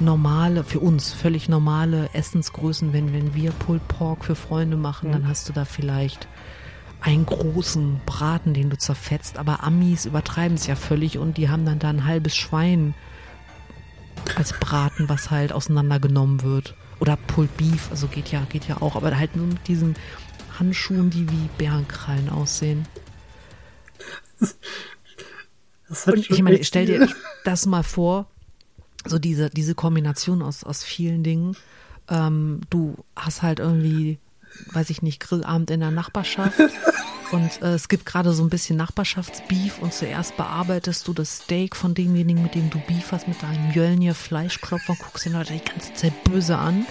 normale, 0.00 0.64
für 0.64 0.80
uns 0.80 1.12
völlig 1.12 1.48
normale 1.48 2.10
Essensgrößen, 2.12 2.92
wenn, 2.92 3.12
wenn 3.12 3.34
wir 3.34 3.52
Pulled 3.52 3.86
Pork 3.88 4.24
für 4.24 4.34
Freunde 4.34 4.76
machen, 4.76 5.08
mhm. 5.08 5.12
dann 5.12 5.28
hast 5.28 5.48
du 5.48 5.52
da 5.52 5.64
vielleicht 5.64 6.28
einen 7.00 7.26
großen 7.26 8.00
Braten, 8.06 8.54
den 8.54 8.70
du 8.70 8.78
zerfetzt. 8.78 9.38
Aber 9.38 9.62
Amis 9.62 10.04
übertreiben 10.04 10.56
es 10.56 10.66
ja 10.66 10.74
völlig 10.74 11.18
und 11.18 11.36
die 11.36 11.48
haben 11.48 11.64
dann 11.64 11.78
da 11.78 11.88
ein 11.88 12.04
halbes 12.04 12.36
Schwein 12.36 12.94
als 14.36 14.52
Braten, 14.52 15.08
was 15.08 15.30
halt 15.30 15.52
auseinandergenommen 15.52 16.42
wird. 16.42 16.74
Oder 17.00 17.16
Pulled 17.16 17.56
Beef, 17.56 17.90
also 17.90 18.08
geht 18.08 18.32
ja, 18.32 18.44
geht 18.48 18.66
ja 18.66 18.82
auch, 18.82 18.96
aber 18.96 19.16
halt 19.16 19.36
nur 19.36 19.46
mit 19.46 19.68
diesen 19.68 19.94
Handschuhen, 20.58 21.10
die 21.10 21.30
wie 21.30 21.48
Bärenkrallen 21.56 22.28
aussehen. 22.28 22.86
und 26.06 26.30
ich 26.30 26.42
meine, 26.42 26.62
stell 26.64 26.86
dir 26.86 27.08
das 27.44 27.66
mal 27.66 27.84
vor, 27.84 28.26
so 29.04 29.18
diese, 29.18 29.50
diese 29.50 29.74
Kombination 29.74 30.42
aus, 30.42 30.64
aus 30.64 30.84
vielen 30.84 31.22
Dingen. 31.22 31.56
Ähm, 32.08 32.60
du 32.70 32.96
hast 33.16 33.42
halt 33.42 33.58
irgendwie, 33.58 34.18
weiß 34.72 34.90
ich 34.90 35.02
nicht, 35.02 35.20
Grillabend 35.20 35.70
in 35.70 35.80
der 35.80 35.90
Nachbarschaft 35.90 36.58
Und 37.30 37.62
äh, 37.62 37.74
es 37.74 37.88
gibt 37.88 38.06
gerade 38.06 38.32
so 38.32 38.42
ein 38.42 38.48
bisschen 38.48 38.76
Nachbarschaftsbeef 38.76 39.78
und 39.80 39.92
zuerst 39.92 40.34
bearbeitest 40.36 41.06
du 41.08 41.12
das 41.12 41.38
Steak 41.38 41.74
von 41.76 41.92
demjenigen, 41.94 42.42
mit 42.42 42.54
dem 42.54 42.70
du 42.70 42.78
Beef 42.86 43.12
hast, 43.12 43.28
mit 43.28 43.42
deinem 43.42 43.70
Jölnir 43.72 44.14
Fleischklopfer, 44.14 44.96
guckst 44.98 45.26
ihn 45.26 45.34
Leute 45.34 45.52
die 45.52 45.64
ganze 45.64 45.92
Zeit 45.94 46.24
böse 46.24 46.56
an. 46.56 46.86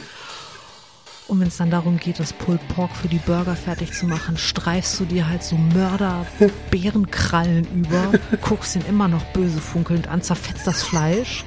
Und 1.27 1.39
wenn 1.41 1.47
es 1.47 1.57
dann 1.57 1.71
darum 1.71 1.97
geht, 1.97 2.19
das 2.19 2.33
Pulled 2.33 2.65
Pork 2.69 2.95
für 2.95 3.09
die 3.09 3.17
Burger 3.17 3.55
fertig 3.55 3.93
zu 3.93 4.05
machen, 4.05 4.37
streifst 4.37 4.99
du 4.99 5.05
dir 5.05 5.27
halt 5.27 5.41
so 5.43 5.57
Mörder-Bärenkrallen 5.57 7.67
über, 7.73 8.11
guckst 8.41 8.75
ihn 8.75 8.85
immer 8.87 9.07
noch 9.09 9.23
böse 9.33 9.59
funkelnd 9.59 10.07
an, 10.07 10.21
zerfetzt 10.21 10.67
das 10.67 10.83
Fleisch. 10.83 11.43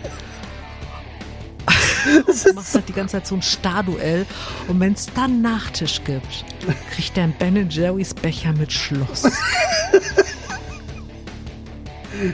Du 2.44 2.52
machst 2.54 2.74
halt 2.74 2.88
die 2.88 2.92
ganze 2.92 3.12
Zeit 3.12 3.26
so 3.26 3.34
ein 3.34 3.42
Starduell. 3.42 4.26
Und 4.68 4.80
wenn 4.80 4.94
es 4.94 5.06
dann 5.14 5.42
Nachtisch 5.42 6.00
gibt, 6.04 6.44
kriegt 6.92 7.16
der 7.16 7.28
Ben 7.28 7.68
Jerry's 7.68 8.14
Becher 8.14 8.52
mit 8.52 8.72
Schloss. 8.72 9.24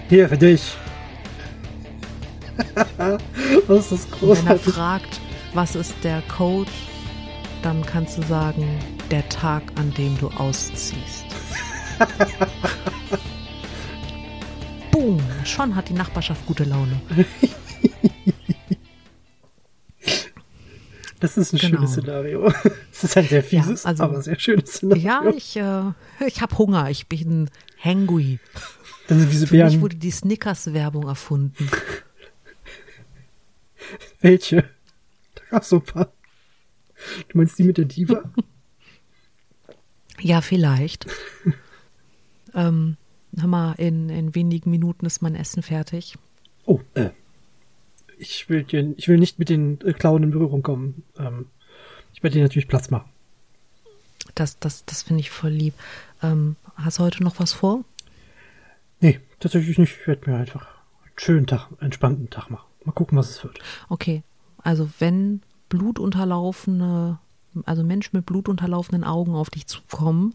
Hier 0.09 0.29
für 0.29 0.39
dich. 0.39 0.75
was 3.67 3.93
ist 3.93 3.93
das 3.93 4.11
großartig. 4.11 4.23
Und 4.23 4.39
wenn 4.39 4.47
er 4.47 4.59
fragt, 4.59 5.21
was 5.55 5.75
ist 5.75 5.95
der 6.03 6.23
Code, 6.23 6.71
dann 7.63 7.85
kannst 7.85 8.19
du 8.19 8.23
sagen, 8.23 8.79
der 9.11 9.29
Tag, 9.29 9.63
an 9.77 9.93
dem 9.95 10.17
du 10.19 10.29
ausziehst. 10.29 11.25
Boom, 14.91 15.21
schon 15.45 15.75
hat 15.75 15.89
die 15.89 15.95
Nachbarschaft 15.95 16.45
gute 16.47 16.65
Laune. 16.65 17.01
Das 21.21 21.37
ist 21.37 21.53
ein 21.53 21.59
genau. 21.59 21.79
schönes 21.79 21.93
Szenario. 21.93 22.53
Es 22.93 23.05
ist 23.05 23.17
ein 23.17 23.27
sehr 23.27 23.43
fieses, 23.43 23.85
ja, 23.85 23.91
also, 23.91 24.05
aber 24.05 24.23
sehr 24.23 24.39
schönes 24.39 24.71
Szenario. 24.71 25.03
Ja, 25.03 25.23
ich, 25.35 25.57
äh, 25.57 25.93
ich 26.27 26.41
habe 26.41 26.57
Hunger. 26.59 26.91
Ich 26.91 27.07
bin 27.09 27.51
hangry. 27.83 28.39
Dann 29.09 29.21
sind 29.21 29.33
diese 29.33 29.47
Für 29.47 29.55
Bären. 29.55 29.73
mich 29.73 29.81
wurde 29.81 29.97
die 29.97 30.11
Snickers-Werbung 30.11 31.07
erfunden. 31.07 31.71
Welche? 34.21 34.65
Da 35.35 35.43
gab 35.51 35.63
es 35.63 35.69
so 35.69 35.77
ein 35.77 35.83
paar. 35.83 36.13
Du 37.29 37.39
meinst 37.39 37.59
die 37.59 37.65
mit 37.65 37.79
der 37.79 37.85
Diva? 37.85 38.23
ja, 40.21 40.41
vielleicht. 40.41 41.07
ähm, 42.55 42.97
hör 43.39 43.47
mal, 43.47 43.73
in, 43.75 44.09
in 44.09 44.35
wenigen 44.35 44.71
Minuten 44.71 45.07
ist 45.07 45.23
mein 45.23 45.35
Essen 45.35 45.63
fertig. 45.63 46.17
Oh, 46.65 46.81
äh, 46.95 47.11
ich 48.19 48.49
will, 48.49 48.65
dir, 48.65 48.95
ich 48.97 49.09
will 49.09 49.19
nicht 49.19 49.39
mit 49.39 49.49
den 49.49 49.81
äh, 49.83 49.93
Klauen 49.93 50.23
in 50.23 50.31
Berührung 50.31 50.63
kommen. 50.63 51.03
Ähm, 51.19 51.47
ich 52.13 52.23
werde 52.23 52.35
dir 52.35 52.43
natürlich 52.43 52.69
Platz 52.69 52.91
machen. 52.91 53.11
Das, 54.35 54.59
das, 54.59 54.85
das 54.85 55.03
finde 55.03 55.21
ich 55.21 55.31
voll 55.31 55.51
lieb. 55.51 55.75
Ähm, 56.23 56.57
hast 56.77 56.99
du 56.99 57.03
heute 57.03 57.23
noch 57.23 57.39
was 57.39 57.53
vor? 57.53 57.85
Nee, 59.01 59.21
tatsächlich 59.41 59.79
nicht. 59.79 59.97
Ich 60.01 60.07
werde 60.07 60.31
mir 60.31 60.37
einfach 60.37 60.67
einen 61.05 61.13
schönen 61.19 61.47
Tag, 61.47 61.69
einen 61.69 61.81
entspannten 61.81 62.31
Tag 62.31 62.51
machen. 62.51 62.67
Mal 62.85 62.93
gucken, 62.93 63.19
was 63.19 63.31
es 63.31 63.45
wird. 63.45 63.59
Okay, 63.89 64.23
also 64.63 64.89
wenn 64.99 65.43
blutunterlaufene, 65.69 67.19
also 67.65 67.83
Menschen 67.83 68.17
mit 68.17 68.27
blutunterlaufenden 68.27 69.05
Augen 69.05 69.35
auf 69.35 69.51
dich 69.51 69.67
zukommen 69.67 70.35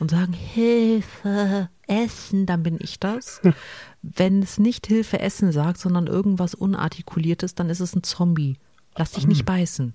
und 0.00 0.10
sagen, 0.10 0.32
Hilfe, 0.32 1.68
Essen, 1.86 2.46
dann 2.46 2.62
bin 2.62 2.78
ich 2.80 3.00
das. 3.00 3.40
Wenn 4.02 4.42
es 4.42 4.58
nicht 4.58 4.86
Hilfe 4.86 5.20
Essen 5.20 5.52
sagt, 5.52 5.78
sondern 5.78 6.06
irgendwas 6.06 6.54
Unartikuliertes, 6.54 7.54
dann 7.54 7.70
ist 7.70 7.80
es 7.80 7.94
ein 7.94 8.02
Zombie. 8.02 8.58
Lass 8.96 9.12
dich 9.12 9.26
nicht 9.26 9.40
hm. 9.40 9.46
beißen. 9.46 9.94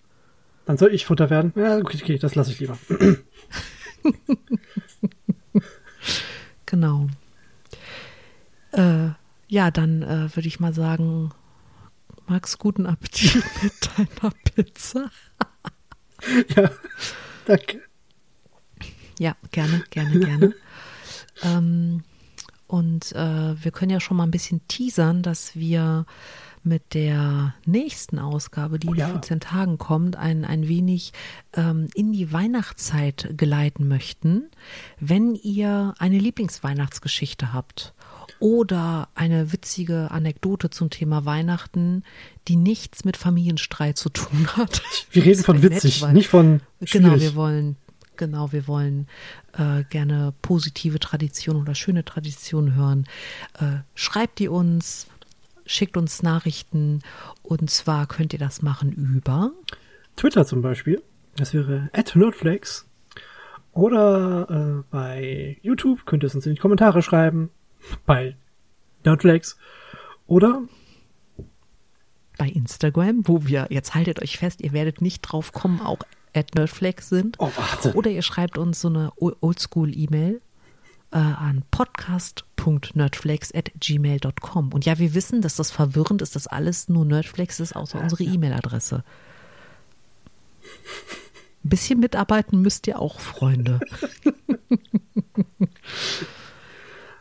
Dann 0.65 0.77
soll 0.77 0.93
ich 0.93 1.05
Futter 1.05 1.29
werden? 1.29 1.53
Ja, 1.55 1.77
okay, 1.77 1.97
okay 2.01 2.17
das 2.17 2.35
lasse 2.35 2.51
ich 2.51 2.59
lieber. 2.59 2.77
genau. 6.65 7.07
Äh, 8.71 9.09
ja, 9.47 9.71
dann 9.71 10.03
äh, 10.03 10.35
würde 10.35 10.47
ich 10.47 10.59
mal 10.59 10.73
sagen, 10.73 11.31
Max, 12.27 12.59
guten 12.59 12.85
Appetit 12.85 13.43
mit 13.63 13.73
deiner 13.97 14.31
Pizza. 14.43 15.09
ja, 16.55 16.69
danke. 17.45 17.81
Ja, 19.19 19.35
gerne, 19.51 19.83
gerne, 19.91 20.19
gerne. 20.19 20.53
ähm, 21.43 22.03
und 22.67 23.11
äh, 23.11 23.63
wir 23.63 23.71
können 23.71 23.91
ja 23.91 23.99
schon 23.99 24.17
mal 24.17 24.23
ein 24.23 24.31
bisschen 24.31 24.61
teasern, 24.67 25.21
dass 25.21 25.55
wir 25.55 26.05
mit 26.63 26.93
der 26.93 27.53
nächsten 27.65 28.19
Ausgabe, 28.19 28.79
die 28.79 28.87
oh 28.87 28.93
ja. 28.93 29.07
in 29.07 29.13
14 29.13 29.39
Tagen 29.39 29.77
kommt, 29.77 30.15
ein, 30.15 30.45
ein 30.45 30.67
wenig 30.67 31.13
ähm, 31.53 31.87
in 31.95 32.11
die 32.11 32.31
Weihnachtszeit 32.31 33.29
geleiten 33.35 33.87
möchten. 33.87 34.49
Wenn 34.99 35.35
ihr 35.35 35.93
eine 35.99 36.17
Lieblingsweihnachtsgeschichte 36.17 37.53
habt 37.53 37.93
oder 38.39 39.09
eine 39.15 39.51
witzige 39.51 40.11
Anekdote 40.11 40.69
zum 40.69 40.89
Thema 40.89 41.25
Weihnachten, 41.25 42.03
die 42.47 42.55
nichts 42.55 43.03
mit 43.03 43.17
Familienstreit 43.17 43.97
zu 43.97 44.09
tun 44.09 44.47
hat. 44.55 44.81
Wir 45.11 45.25
reden 45.25 45.43
von 45.43 45.61
witzig, 45.61 46.01
nett, 46.01 46.13
nicht 46.13 46.29
von 46.29 46.61
schwierig. 46.83 46.91
Genau, 46.91 47.19
wir 47.19 47.35
wollen 47.35 47.77
Genau, 48.19 48.51
wir 48.51 48.67
wollen 48.67 49.07
äh, 49.53 49.85
gerne 49.89 50.33
positive 50.41 50.99
Traditionen 50.99 51.61
oder 51.61 51.73
schöne 51.73 52.03
Traditionen 52.03 52.75
hören. 52.75 53.05
Äh, 53.57 53.77
schreibt 53.95 54.39
die 54.39 54.49
uns, 54.49 55.07
schickt 55.65 55.95
uns 55.95 56.21
Nachrichten 56.21 56.99
und 57.43 57.69
zwar 57.69 58.07
könnt 58.07 58.33
ihr 58.33 58.39
das 58.39 58.61
machen 58.61 58.91
über 58.91 59.53
Twitter 60.17 60.45
zum 60.45 60.61
Beispiel. 60.61 61.01
Das 61.37 61.53
wäre 61.53 61.89
@nerdflex 62.13 62.89
oder 63.71 64.49
äh, 64.49 64.83
bei 64.91 65.57
YouTube 65.61 66.05
könnt 66.05 66.23
ihr 66.23 66.27
es 66.27 66.35
uns 66.35 66.45
in 66.45 66.55
die 66.55 66.59
Kommentare 66.59 67.01
schreiben 67.01 67.51
bei 68.05 68.35
Nerdflex 69.05 69.57
oder 70.27 70.63
bei 72.37 72.49
Instagram, 72.49 73.21
wo 73.29 73.45
wir, 73.45 73.67
jetzt 73.69 73.95
haltet 73.95 74.21
euch 74.21 74.37
fest, 74.37 74.59
ihr 74.59 74.73
werdet 74.73 75.01
nicht 75.01 75.21
drauf 75.21 75.53
kommen, 75.53 75.79
auch 75.79 75.99
at 76.33 76.55
Nerdflex 76.55 77.09
sind. 77.09 77.37
Oh, 77.39 77.51
warte. 77.55 77.93
Oder 77.93 78.11
ihr 78.11 78.21
schreibt 78.21 78.57
uns 78.57 78.81
so 78.81 78.89
eine 78.89 79.11
Oldschool-E-Mail 79.17 80.41
äh, 81.11 81.17
an 81.17 81.63
podcast.nerdflex 81.71 83.53
at 83.53 83.71
gmail.com. 83.79 84.73
Und 84.73 84.85
ja, 84.85 84.99
wir 84.99 85.13
wissen, 85.13 85.41
dass 85.41 85.55
das 85.55 85.71
verwirrend 85.71 86.21
ist, 86.21 86.35
dass 86.35 86.47
alles 86.47 86.89
nur 86.89 87.05
Nerdflex 87.05 87.59
ist, 87.59 87.75
außer 87.75 87.99
unsere 88.01 88.23
E-Mail-Adresse. 88.23 89.03
Ein 91.63 91.69
bisschen 91.69 91.99
mitarbeiten 91.99 92.61
müsst 92.61 92.87
ihr 92.87 92.99
auch, 92.99 93.19
Freunde. 93.19 93.79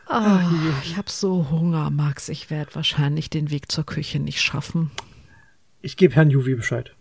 oh, 0.07 0.39
ich 0.83 0.97
habe 0.97 1.09
so 1.09 1.49
Hunger, 1.49 1.89
Max. 1.89 2.29
Ich 2.29 2.49
werde 2.49 2.73
wahrscheinlich 2.75 3.29
den 3.29 3.51
Weg 3.51 3.71
zur 3.71 3.85
Küche 3.85 4.19
nicht 4.19 4.41
schaffen. 4.41 4.91
Ich 5.81 5.97
gebe 5.97 6.15
Herrn 6.15 6.29
Juvi 6.29 6.55
Bescheid. 6.55 6.93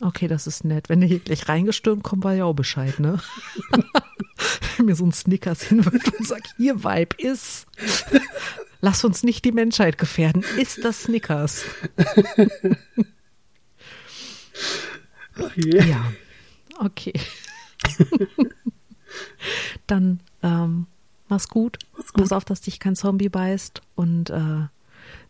Okay, 0.00 0.28
das 0.28 0.46
ist 0.46 0.64
nett. 0.64 0.88
Wenn 0.88 1.00
ihr 1.00 1.08
hier 1.08 1.20
gleich 1.20 1.48
reingestürmt 1.48 2.02
kommt, 2.02 2.24
war 2.24 2.34
ja 2.34 2.44
auch 2.44 2.54
Bescheid, 2.54 2.98
ne? 3.00 3.20
Mir 4.78 4.94
so 4.94 5.06
ein 5.06 5.12
Snickers 5.12 5.62
hinwirft 5.62 6.18
und 6.18 6.26
sagt, 6.26 6.54
hier 6.58 6.84
Vibe 6.84 7.16
ist. 7.16 7.66
Lass 8.82 9.04
uns 9.04 9.22
nicht 9.22 9.44
die 9.46 9.52
Menschheit 9.52 9.96
gefährden. 9.96 10.44
Ist 10.58 10.84
das 10.84 11.04
Snickers? 11.04 11.64
Okay. 15.38 15.88
Ja, 15.88 16.12
okay. 16.78 17.12
Dann 19.86 20.20
ähm, 20.42 20.86
mach's 21.28 21.48
gut. 21.48 21.78
mach's 21.96 22.12
gut. 22.12 22.22
Pass 22.22 22.32
auf, 22.32 22.44
dass 22.44 22.60
dich 22.60 22.80
kein 22.80 22.96
Zombie 22.96 23.28
beißt 23.28 23.82
und 23.94 24.30
äh, 24.30 24.66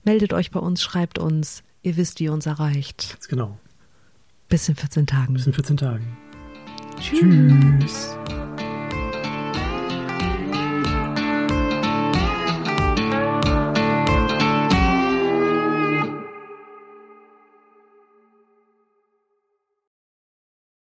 meldet 0.05 0.33
euch 0.33 0.51
bei 0.51 0.61
uns, 0.61 0.83
schreibt 0.83 1.19
uns. 1.19 1.63
Ihr 1.83 1.97
wisst, 1.97 2.19
wie 2.19 2.25
ihr 2.25 2.33
uns 2.33 2.47
erreicht. 2.47 3.11
Ganz 3.13 3.29
genau. 3.29 3.59
Bis 4.49 4.69
in 4.69 4.77
14 4.77 5.07
Tagen. 5.07 5.35
Bis 5.35 5.47
in 5.47 5.53
14 5.53 5.77
Tagen. 5.77 6.17
Tschüss. 7.01 7.21
Tschüss. 7.21 8.17